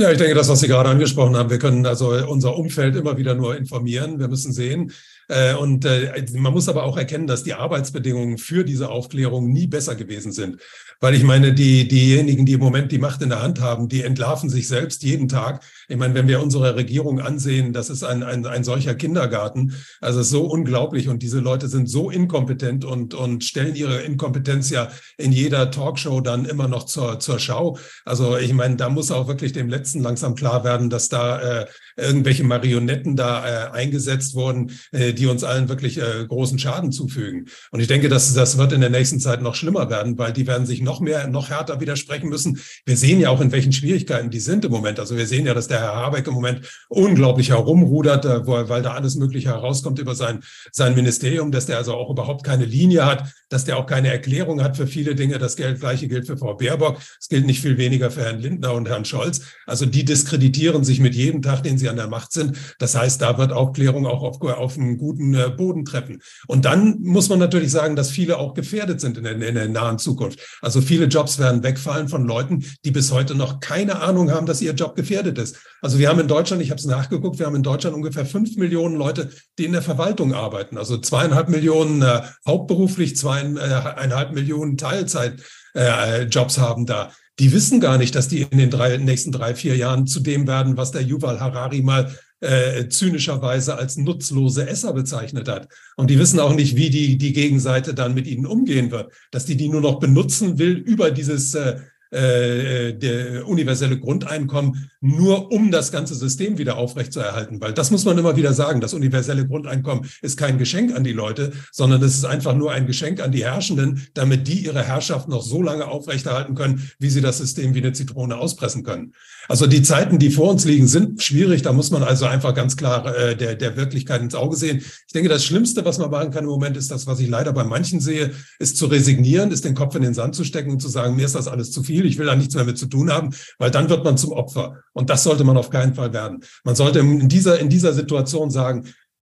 Ja, 0.00 0.12
ich 0.12 0.18
denke, 0.18 0.36
das, 0.36 0.48
was 0.48 0.60
Sie 0.60 0.68
gerade 0.68 0.90
angesprochen 0.90 1.36
haben, 1.36 1.50
wir 1.50 1.58
können 1.58 1.84
also 1.84 2.10
unser 2.28 2.56
Umfeld 2.56 2.94
immer 2.94 3.16
wieder 3.16 3.34
nur 3.34 3.56
informieren. 3.56 4.20
Wir 4.20 4.28
müssen 4.28 4.52
sehen, 4.52 4.92
äh, 5.26 5.54
und 5.54 5.84
äh, 5.84 6.24
man 6.34 6.52
muss 6.52 6.68
aber 6.68 6.84
auch 6.84 6.96
erkennen, 6.96 7.26
dass 7.26 7.42
die 7.42 7.54
Arbeitsbedingungen 7.54 8.38
für 8.38 8.64
diese 8.64 8.90
Aufklärung 8.90 9.52
nie 9.52 9.66
besser 9.66 9.96
gewesen 9.96 10.30
sind. 10.30 10.62
Weil 11.00 11.14
ich 11.14 11.22
meine, 11.22 11.52
die, 11.52 11.86
diejenigen, 11.86 12.44
die 12.44 12.54
im 12.54 12.60
Moment 12.60 12.90
die 12.90 12.98
Macht 12.98 13.22
in 13.22 13.28
der 13.28 13.40
Hand 13.40 13.60
haben, 13.60 13.88
die 13.88 14.02
entlarven 14.02 14.50
sich 14.50 14.66
selbst 14.66 15.04
jeden 15.04 15.28
Tag. 15.28 15.62
Ich 15.88 15.96
meine, 15.96 16.14
wenn 16.14 16.26
wir 16.26 16.42
unsere 16.42 16.74
Regierung 16.74 17.20
ansehen, 17.20 17.72
das 17.72 17.88
ist 17.88 18.02
ein, 18.02 18.24
ein, 18.24 18.44
ein 18.46 18.64
solcher 18.64 18.96
Kindergarten. 18.96 19.74
Also 20.00 20.22
so 20.22 20.46
unglaublich. 20.46 21.08
Und 21.08 21.22
diese 21.22 21.38
Leute 21.38 21.68
sind 21.68 21.88
so 21.88 22.10
inkompetent 22.10 22.84
und, 22.84 23.14
und 23.14 23.44
stellen 23.44 23.76
ihre 23.76 24.02
Inkompetenz 24.02 24.70
ja 24.70 24.88
in 25.16 25.30
jeder 25.30 25.70
Talkshow 25.70 26.20
dann 26.20 26.44
immer 26.44 26.66
noch 26.66 26.84
zur, 26.84 27.20
zur 27.20 27.38
Schau. 27.38 27.78
Also 28.04 28.36
ich 28.36 28.52
meine, 28.52 28.74
da 28.74 28.88
muss 28.88 29.12
auch 29.12 29.28
wirklich 29.28 29.52
dem 29.52 29.68
Letzten 29.68 30.02
langsam 30.02 30.34
klar 30.34 30.64
werden, 30.64 30.90
dass 30.90 31.08
da 31.08 31.60
äh, 31.60 31.66
irgendwelche 31.96 32.44
Marionetten 32.44 33.16
da 33.16 33.46
äh, 33.46 33.70
eingesetzt 33.70 34.34
wurden, 34.34 34.72
äh, 34.92 35.12
die 35.12 35.26
uns 35.26 35.44
allen 35.44 35.68
wirklich 35.68 35.98
äh, 35.98 36.26
großen 36.26 36.58
Schaden 36.58 36.92
zufügen. 36.92 37.46
Und 37.70 37.80
ich 37.80 37.86
denke, 37.86 38.08
dass 38.08 38.32
das 38.34 38.58
wird 38.58 38.72
in 38.72 38.80
der 38.80 38.90
nächsten 38.90 39.20
Zeit 39.20 39.42
noch 39.42 39.54
schlimmer 39.54 39.90
werden, 39.90 40.18
weil 40.18 40.32
die 40.32 40.46
werden 40.46 40.66
sich 40.66 40.80
noch 40.88 41.00
mehr, 41.00 41.28
noch 41.28 41.50
härter 41.50 41.80
widersprechen 41.80 42.28
müssen. 42.28 42.58
Wir 42.86 42.96
sehen 42.96 43.20
ja 43.20 43.28
auch, 43.28 43.40
in 43.40 43.52
welchen 43.52 43.72
Schwierigkeiten 43.72 44.30
die 44.30 44.40
sind 44.40 44.64
im 44.64 44.72
Moment. 44.72 44.98
Also 44.98 45.16
wir 45.16 45.26
sehen 45.26 45.46
ja, 45.46 45.54
dass 45.54 45.68
der 45.68 45.80
Herr 45.80 45.94
Habeck 45.94 46.26
im 46.26 46.34
Moment 46.34 46.62
unglaublich 46.88 47.50
herumrudert, 47.50 48.24
äh, 48.24 48.46
weil 48.46 48.82
da 48.82 48.94
alles 48.94 49.14
Mögliche 49.16 49.50
herauskommt 49.50 49.98
über 49.98 50.14
sein, 50.14 50.40
sein 50.72 50.94
Ministerium, 50.94 51.52
dass 51.52 51.66
der 51.66 51.76
also 51.76 51.94
auch 51.94 52.10
überhaupt 52.10 52.42
keine 52.42 52.64
Linie 52.64 53.04
hat, 53.04 53.24
dass 53.50 53.64
der 53.64 53.76
auch 53.76 53.86
keine 53.86 54.08
Erklärung 54.08 54.62
hat 54.62 54.76
für 54.76 54.86
viele 54.86 55.14
Dinge. 55.14 55.38
Das 55.38 55.56
gleiche 55.56 56.08
gilt 56.08 56.26
für 56.26 56.38
Frau 56.38 56.54
Baerbock. 56.54 56.98
Es 57.20 57.28
gilt 57.28 57.46
nicht 57.46 57.60
viel 57.60 57.76
weniger 57.76 58.10
für 58.10 58.22
Herrn 58.22 58.40
Lindner 58.40 58.72
und 58.74 58.88
Herrn 58.88 59.04
Scholz. 59.04 59.42
Also 59.66 59.84
die 59.86 60.04
diskreditieren 60.04 60.84
sich 60.84 61.00
mit 61.00 61.14
jedem 61.14 61.42
Tag, 61.42 61.62
den 61.62 61.76
sie 61.76 61.88
an 61.88 61.96
der 61.96 62.08
Macht 62.08 62.32
sind. 62.32 62.56
Das 62.78 62.94
heißt, 62.94 63.20
da 63.20 63.36
wird 63.36 63.52
Aufklärung 63.52 64.06
auch 64.06 64.22
auf, 64.22 64.40
auf 64.40 64.78
einen 64.78 64.96
guten 64.96 65.34
äh, 65.34 65.50
Boden 65.50 65.84
treffen. 65.84 66.22
Und 66.46 66.64
dann 66.64 67.00
muss 67.00 67.28
man 67.28 67.38
natürlich 67.38 67.70
sagen, 67.70 67.94
dass 67.94 68.10
viele 68.10 68.38
auch 68.38 68.54
gefährdet 68.54 69.00
sind 69.00 69.18
in 69.18 69.24
der, 69.24 69.32
in 69.34 69.54
der 69.54 69.68
nahen 69.68 69.98
Zukunft. 69.98 70.40
Also 70.62 70.77
viele 70.80 71.06
Jobs 71.06 71.38
werden 71.38 71.62
wegfallen 71.62 72.08
von 72.08 72.26
Leuten, 72.26 72.64
die 72.84 72.90
bis 72.90 73.12
heute 73.12 73.34
noch 73.34 73.60
keine 73.60 74.00
Ahnung 74.00 74.30
haben, 74.30 74.46
dass 74.46 74.60
ihr 74.60 74.72
Job 74.72 74.96
gefährdet 74.96 75.38
ist. 75.38 75.56
Also 75.82 75.98
wir 75.98 76.08
haben 76.08 76.20
in 76.20 76.28
Deutschland, 76.28 76.62
ich 76.62 76.70
habe 76.70 76.78
es 76.78 76.86
nachgeguckt, 76.86 77.38
wir 77.38 77.46
haben 77.46 77.56
in 77.56 77.62
Deutschland 77.62 77.96
ungefähr 77.96 78.26
fünf 78.26 78.56
Millionen 78.56 78.96
Leute, 78.96 79.30
die 79.58 79.64
in 79.64 79.72
der 79.72 79.82
Verwaltung 79.82 80.34
arbeiten. 80.34 80.78
Also 80.78 80.98
zweieinhalb 80.98 81.48
Millionen 81.48 82.02
äh, 82.02 82.22
hauptberuflich, 82.46 83.16
zweieinhalb 83.16 84.32
Millionen 84.32 84.76
Teilzeitjobs 84.76 86.58
äh, 86.58 86.60
haben 86.60 86.86
da 86.86 87.12
die 87.38 87.52
wissen 87.52 87.80
gar 87.80 87.98
nicht, 87.98 88.14
dass 88.14 88.28
die 88.28 88.42
in 88.42 88.58
den 88.58 88.70
drei, 88.70 88.96
nächsten 88.96 89.30
drei, 89.30 89.54
vier 89.54 89.76
Jahren 89.76 90.06
zu 90.06 90.20
dem 90.20 90.46
werden, 90.46 90.76
was 90.76 90.90
der 90.90 91.02
Yuval 91.02 91.40
Harari 91.40 91.82
mal 91.82 92.12
äh, 92.40 92.88
zynischerweise 92.88 93.76
als 93.76 93.96
nutzlose 93.96 94.68
Esser 94.68 94.92
bezeichnet 94.92 95.48
hat. 95.48 95.68
Und 95.96 96.10
die 96.10 96.18
wissen 96.18 96.40
auch 96.40 96.54
nicht, 96.54 96.76
wie 96.76 96.90
die, 96.90 97.18
die 97.18 97.32
Gegenseite 97.32 97.94
dann 97.94 98.14
mit 98.14 98.26
ihnen 98.26 98.46
umgehen 98.46 98.90
wird. 98.90 99.12
Dass 99.30 99.44
die 99.44 99.56
die 99.56 99.68
nur 99.68 99.80
noch 99.80 99.98
benutzen 99.98 100.58
will 100.58 100.76
über 100.76 101.10
dieses 101.10 101.54
äh, 101.54 101.80
äh, 102.10 102.94
der 102.94 103.46
universelle 103.46 103.98
Grundeinkommen 103.98 104.90
nur 105.00 105.52
um 105.52 105.70
das 105.70 105.92
ganze 105.92 106.14
System 106.14 106.58
wieder 106.58 106.76
aufrechtzuerhalten. 106.76 107.60
Weil 107.60 107.72
das 107.72 107.90
muss 107.90 108.04
man 108.04 108.18
immer 108.18 108.36
wieder 108.36 108.52
sagen, 108.52 108.80
das 108.80 108.94
universelle 108.94 109.46
Grundeinkommen 109.46 110.08
ist 110.22 110.36
kein 110.36 110.58
Geschenk 110.58 110.94
an 110.94 111.04
die 111.04 111.12
Leute, 111.12 111.52
sondern 111.72 112.02
es 112.02 112.14
ist 112.14 112.24
einfach 112.24 112.54
nur 112.54 112.72
ein 112.72 112.86
Geschenk 112.86 113.20
an 113.20 113.32
die 113.32 113.44
Herrschenden, 113.44 114.06
damit 114.14 114.48
die 114.48 114.64
ihre 114.64 114.82
Herrschaft 114.82 115.28
noch 115.28 115.42
so 115.42 115.62
lange 115.62 115.86
aufrechterhalten 115.86 116.54
können, 116.54 116.90
wie 116.98 117.10
sie 117.10 117.20
das 117.20 117.38
System 117.38 117.74
wie 117.74 117.78
eine 117.78 117.92
Zitrone 117.92 118.36
auspressen 118.36 118.82
können. 118.82 119.12
Also 119.48 119.66
die 119.66 119.82
Zeiten, 119.82 120.18
die 120.18 120.30
vor 120.30 120.50
uns 120.50 120.64
liegen, 120.64 120.86
sind 120.86 121.22
schwierig. 121.22 121.62
Da 121.62 121.72
muss 121.72 121.90
man 121.90 122.02
also 122.02 122.26
einfach 122.26 122.54
ganz 122.54 122.76
klar 122.76 123.16
äh, 123.16 123.36
der, 123.36 123.54
der 123.54 123.76
Wirklichkeit 123.76 124.20
ins 124.20 124.34
Auge 124.34 124.56
sehen. 124.56 124.78
Ich 124.78 125.12
denke, 125.12 125.28
das 125.28 125.44
Schlimmste, 125.44 125.84
was 125.84 125.98
man 125.98 126.10
machen 126.10 126.30
kann 126.30 126.44
im 126.44 126.50
Moment, 126.50 126.76
ist 126.76 126.90
das, 126.90 127.06
was 127.06 127.20
ich 127.20 127.28
leider 127.28 127.52
bei 127.52 127.64
manchen 127.64 128.00
sehe, 128.00 128.32
ist 128.58 128.76
zu 128.76 128.86
resignieren, 128.86 129.50
ist 129.50 129.64
den 129.64 129.74
Kopf 129.74 129.94
in 129.94 130.02
den 130.02 130.14
Sand 130.14 130.34
zu 130.34 130.44
stecken 130.44 130.70
und 130.70 130.82
zu 130.82 130.88
sagen, 130.88 131.16
mir 131.16 131.24
ist 131.24 131.34
das 131.34 131.48
alles 131.48 131.70
zu 131.70 131.82
viel, 131.82 131.97
ich 132.06 132.18
will 132.18 132.26
da 132.26 132.36
nichts 132.36 132.54
mehr 132.54 132.64
mit 132.64 132.78
zu 132.78 132.86
tun 132.86 133.10
haben, 133.10 133.34
weil 133.58 133.70
dann 133.70 133.88
wird 133.88 134.04
man 134.04 134.16
zum 134.16 134.32
Opfer. 134.32 134.82
Und 134.92 135.10
das 135.10 135.24
sollte 135.24 135.44
man 135.44 135.56
auf 135.56 135.70
keinen 135.70 135.94
Fall 135.94 136.12
werden. 136.12 136.44
Man 136.64 136.74
sollte 136.74 137.00
in 137.00 137.28
dieser, 137.28 137.58
in 137.58 137.68
dieser 137.68 137.92
Situation 137.92 138.50
sagen, 138.50 138.84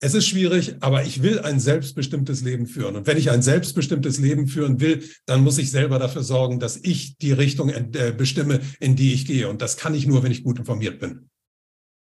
es 0.02 0.14
ist 0.14 0.28
schwierig, 0.28 0.76
aber 0.82 1.04
ich 1.04 1.24
will 1.24 1.40
ein 1.40 1.60
selbstbestimmtes 1.60 2.42
Leben 2.42 2.68
führen. 2.68 2.96
Und 2.96 3.08
wenn 3.08 3.18
ich 3.18 3.32
ein 3.32 3.42
selbstbestimmtes 3.42 4.20
Leben 4.20 4.48
führen 4.48 4.80
will, 4.80 5.04
dann 5.26 5.44
muss 5.44 5.58
ich 5.58 5.72
selber 5.72 6.00
dafür 6.00 6.22
sorgen, 6.22 6.60
dass 6.60 6.78
ich 6.78 7.18
die 7.18 7.32
Richtung 7.32 7.70
äh, 7.70 8.14
bestimme, 8.16 8.60
in 8.80 8.96
die 8.96 9.14
ich 9.14 9.26
gehe. 9.26 9.50
Und 9.50 9.62
das 9.62 9.78
kann 9.78 9.96
ich 9.96 10.06
nur, 10.06 10.22
wenn 10.22 10.32
ich 10.32 10.44
gut 10.44 10.60
informiert 10.60 11.00
bin. 11.00 11.30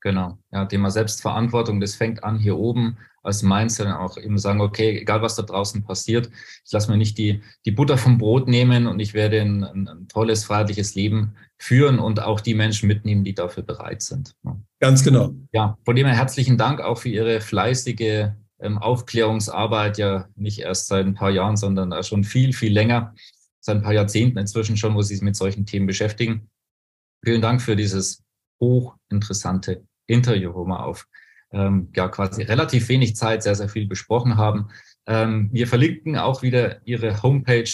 Genau, 0.02 0.38
ja, 0.52 0.66
Thema 0.66 0.92
Selbstverantwortung, 0.92 1.82
das 1.82 1.96
fängt 1.96 2.24
an 2.24 2.40
hier 2.40 2.58
oben 2.58 2.98
als 3.24 3.44
Mindset 3.44 3.88
auch 3.88 4.18
eben 4.18 4.38
sagen, 4.38 4.62
okay, 4.62 5.00
egal 5.00 5.22
was 5.22 5.36
da 5.36 5.44
draußen 5.44 5.84
passiert, 5.84 6.30
ich 6.66 6.72
lasse 6.72 6.90
mir 6.92 6.98
nicht 6.98 7.18
die, 7.18 7.42
die 7.66 7.72
Butter 7.72 7.98
vom 7.98 8.18
Brot 8.18 8.48
nehmen 8.48 8.88
und 8.88 9.00
ich 9.00 9.14
werde 9.14 9.42
ein, 9.42 9.64
ein, 9.64 10.08
tolles, 10.08 10.44
freiheitliches 10.44 10.96
Leben 10.96 11.36
führen 11.58 12.00
und 12.00 12.22
auch 12.22 12.40
die 12.40 12.54
Menschen 12.54 12.88
mitnehmen, 12.88 13.24
die 13.24 13.34
dafür 13.34 13.64
bereit 13.64 14.02
sind. 14.02 14.36
Ganz 14.80 15.04
genau. 15.04 15.34
Ja, 15.52 15.78
von 15.86 15.96
dem 15.96 16.08
her 16.08 16.16
herzlichen 16.16 16.58
Dank 16.58 16.82
auch 16.82 17.00
für 17.00 17.10
Ihre 17.10 17.42
fleißige 17.42 18.30
ähm, 18.60 18.78
Aufklärungsarbeit, 18.78 19.98
ja 19.98 20.28
nicht 20.36 20.60
erst 20.60 20.88
seit 20.88 21.06
ein 21.06 21.16
paar 21.16 21.32
Jahren, 21.32 21.58
sondern 21.58 22.04
schon 22.04 22.24
viel, 22.24 22.54
viel 22.54 22.74
länger, 22.74 23.14
seit 23.60 23.78
ein 23.78 23.84
paar 23.84 23.94
Jahrzehnten 23.94 24.38
inzwischen 24.38 24.78
schon, 24.78 24.96
wo 24.96 25.02
Sie 25.02 25.16
sich 25.16 25.24
mit 25.24 25.36
solchen 25.36 25.66
Themen 25.66 25.88
beschäftigen. 25.88 26.50
Vielen 27.24 27.42
Dank 27.42 27.62
für 27.62 27.76
dieses 27.76 28.24
hochinteressante 28.62 29.84
Interview, 30.08 30.54
wo 30.54 30.66
wir 30.66 30.84
auf 30.84 31.08
ähm, 31.52 31.90
ja 31.96 32.08
quasi 32.08 32.44
relativ 32.44 32.90
wenig 32.90 33.16
Zeit 33.16 33.44
sehr, 33.44 33.56
sehr 33.56 33.70
viel 33.70 33.88
besprochen 33.88 34.38
haben. 34.38 34.70
Ähm, 35.08 35.50
wir 35.52 35.68
verlinken 35.68 36.18
auch 36.18 36.42
wieder 36.42 36.86
Ihre 36.86 37.22
Homepage 37.24 37.70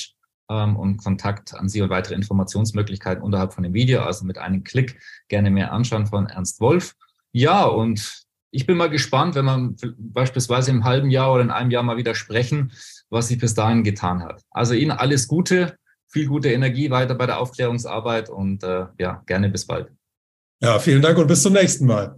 ähm, 0.49 0.75
und 0.75 0.97
Kontakt 0.97 1.53
an 1.53 1.69
Sie 1.69 1.81
und 1.81 1.89
weitere 1.89 2.15
Informationsmöglichkeiten 2.15 3.23
unterhalb 3.23 3.53
von 3.53 3.63
dem 3.63 3.73
Video, 3.73 4.01
also 4.01 4.25
mit 4.25 4.37
einem 4.37 4.63
Klick 4.63 4.99
gerne 5.27 5.51
mehr 5.51 5.71
anschauen 5.73 6.07
von 6.07 6.27
Ernst 6.27 6.61
Wolf. 6.61 6.95
Ja, 7.31 7.65
und 7.65 8.23
ich 8.51 8.65
bin 8.65 8.77
mal 8.77 8.89
gespannt, 8.89 9.35
wenn 9.35 9.45
man 9.45 9.75
beispielsweise 9.97 10.71
im 10.71 10.85
halben 10.85 11.09
Jahr 11.09 11.33
oder 11.33 11.43
in 11.43 11.51
einem 11.51 11.71
Jahr 11.71 11.83
mal 11.83 11.97
wieder 11.97 12.15
sprechen, 12.15 12.71
was 13.09 13.27
sich 13.27 13.37
bis 13.37 13.53
dahin 13.53 13.83
getan 13.83 14.23
hat. 14.23 14.41
Also 14.51 14.73
Ihnen 14.73 14.91
alles 14.91 15.27
Gute, 15.27 15.77
viel 16.07 16.27
gute 16.27 16.49
Energie 16.51 16.89
weiter 16.89 17.15
bei 17.15 17.25
der 17.25 17.39
Aufklärungsarbeit 17.39 18.29
und 18.29 18.63
äh, 18.63 18.85
ja, 18.97 19.21
gerne 19.25 19.49
bis 19.49 19.67
bald. 19.67 19.91
Ja, 20.61 20.79
vielen 20.79 21.01
Dank 21.01 21.17
und 21.17 21.27
bis 21.27 21.43
zum 21.43 21.51
nächsten 21.51 21.85
Mal. 21.85 22.17